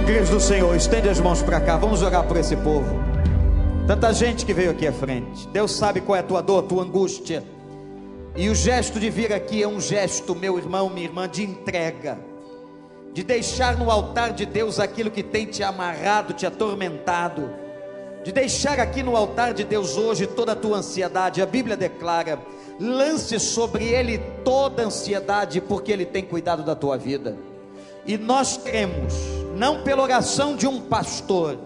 [0.09, 2.99] igreja do Senhor, estende as mãos para cá, vamos orar por esse povo.
[3.85, 5.47] Tanta gente que veio aqui à frente.
[5.49, 7.43] Deus sabe qual é a tua dor, a tua angústia.
[8.35, 12.17] E o gesto de vir aqui é um gesto, meu irmão, minha irmã, de entrega,
[13.13, 17.51] de deixar no altar de Deus aquilo que tem te amarrado, te atormentado,
[18.23, 21.39] de deixar aqui no altar de Deus hoje toda a tua ansiedade.
[21.39, 22.39] A Bíblia declara:
[22.79, 27.37] lance sobre Ele toda a ansiedade, porque Ele tem cuidado da tua vida.
[28.07, 31.59] E nós cremos, não pela oração de um pastor,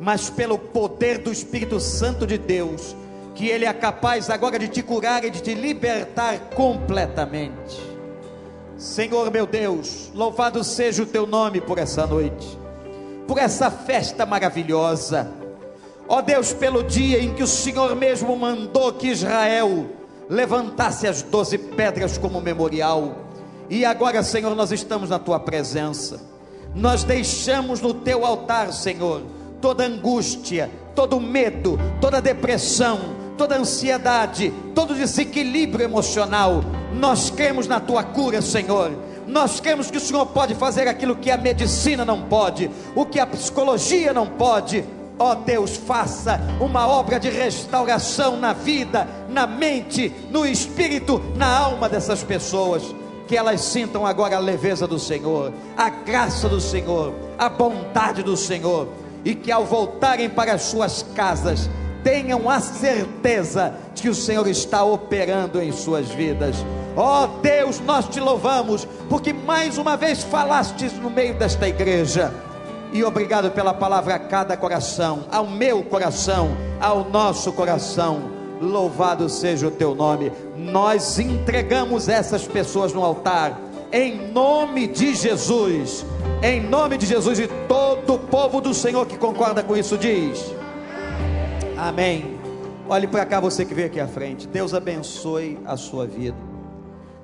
[0.00, 2.96] mas pelo poder do Espírito Santo de Deus
[3.34, 7.82] que Ele é capaz agora de te curar e de te libertar completamente.
[8.78, 12.58] Senhor meu Deus, louvado seja o teu nome por essa noite,
[13.26, 15.30] por essa festa maravilhosa.
[16.08, 19.86] Ó Deus, pelo dia em que o Senhor mesmo mandou que Israel
[20.30, 23.16] levantasse as doze pedras como memorial.
[23.68, 26.33] E agora, Senhor, nós estamos na tua presença.
[26.74, 29.22] Nós deixamos no teu altar, Senhor,
[29.60, 32.98] toda angústia, todo medo, toda depressão,
[33.38, 36.64] toda ansiedade, todo desequilíbrio emocional.
[36.92, 38.92] Nós cremos na tua cura, Senhor.
[39.26, 43.20] Nós cremos que o Senhor pode fazer aquilo que a medicina não pode, o que
[43.20, 44.84] a psicologia não pode.
[45.16, 51.46] Ó oh Deus, faça uma obra de restauração na vida, na mente, no espírito, na
[51.56, 52.82] alma dessas pessoas.
[53.26, 58.36] Que elas sintam agora a leveza do Senhor, a graça do Senhor, a bondade do
[58.36, 58.88] Senhor,
[59.24, 61.68] e que ao voltarem para as suas casas,
[62.04, 66.56] tenham a certeza de que o Senhor está operando em suas vidas.
[66.94, 72.32] Ó oh Deus, nós te louvamos, porque mais uma vez falastes no meio desta igreja.
[72.92, 78.33] E obrigado pela palavra a cada coração, ao meu coração, ao nosso coração.
[78.60, 80.32] Louvado seja o teu nome.
[80.56, 83.60] Nós entregamos essas pessoas no altar,
[83.92, 86.04] em nome de Jesus.
[86.42, 90.54] Em nome de Jesus e todo o povo do Senhor que concorda com isso diz.
[91.76, 92.38] Amém.
[92.88, 94.46] Olhe para cá, você que veio aqui à frente.
[94.46, 96.36] Deus abençoe a sua vida.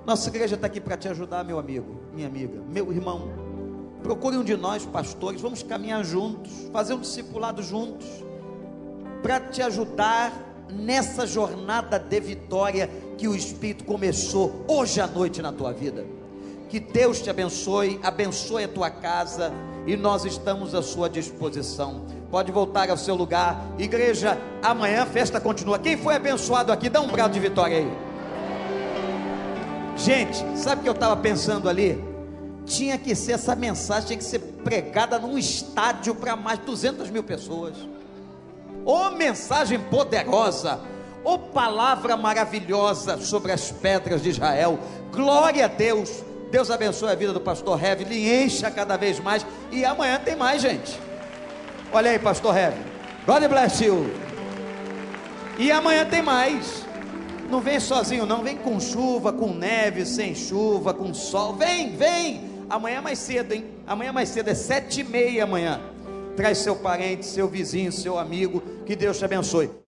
[0.07, 3.31] Nossa igreja está aqui para te ajudar, meu amigo, minha amiga, meu irmão.
[4.03, 8.07] Procure um de nós, pastores, vamos caminhar juntos, fazer um discipulado juntos,
[9.23, 10.33] para te ajudar
[10.71, 16.05] nessa jornada de vitória que o Espírito começou hoje à noite na tua vida.
[16.69, 19.53] Que Deus te abençoe, abençoe a tua casa
[19.87, 22.07] e nós estamos à sua disposição.
[22.31, 23.61] Pode voltar ao seu lugar.
[23.77, 25.79] Igreja, amanhã a festa continua.
[25.79, 27.93] Quem foi abençoado aqui, dá um brado de vitória aí.
[29.97, 32.03] Gente, sabe o que eu estava pensando ali?
[32.65, 37.11] Tinha que ser essa mensagem, tinha que ser pregada num estádio para mais de 200
[37.11, 37.75] mil pessoas.
[38.91, 40.81] Ô mensagem poderosa!
[41.23, 44.81] Ô palavra maravilhosa sobre as pedras de Israel!
[45.13, 46.25] Glória a Deus!
[46.51, 49.47] Deus abençoe a vida do pastor Heavy, lhe encha cada vez mais.
[49.71, 50.99] E amanhã tem mais, gente.
[51.93, 52.81] Olha aí, pastor Heavy.
[53.25, 54.13] God bless you.
[55.57, 56.85] E amanhã tem mais.
[57.49, 58.43] Não vem sozinho, não.
[58.43, 61.55] Vem com chuva, com neve, sem chuva, com sol.
[61.55, 62.65] Vem, vem.
[62.69, 63.67] Amanhã é mais cedo, hein?
[63.87, 65.81] Amanhã é mais cedo, é sete e meia amanhã.
[66.37, 68.63] Traz seu parente, seu vizinho, seu amigo.
[68.85, 69.71] Que Deus te abençoe.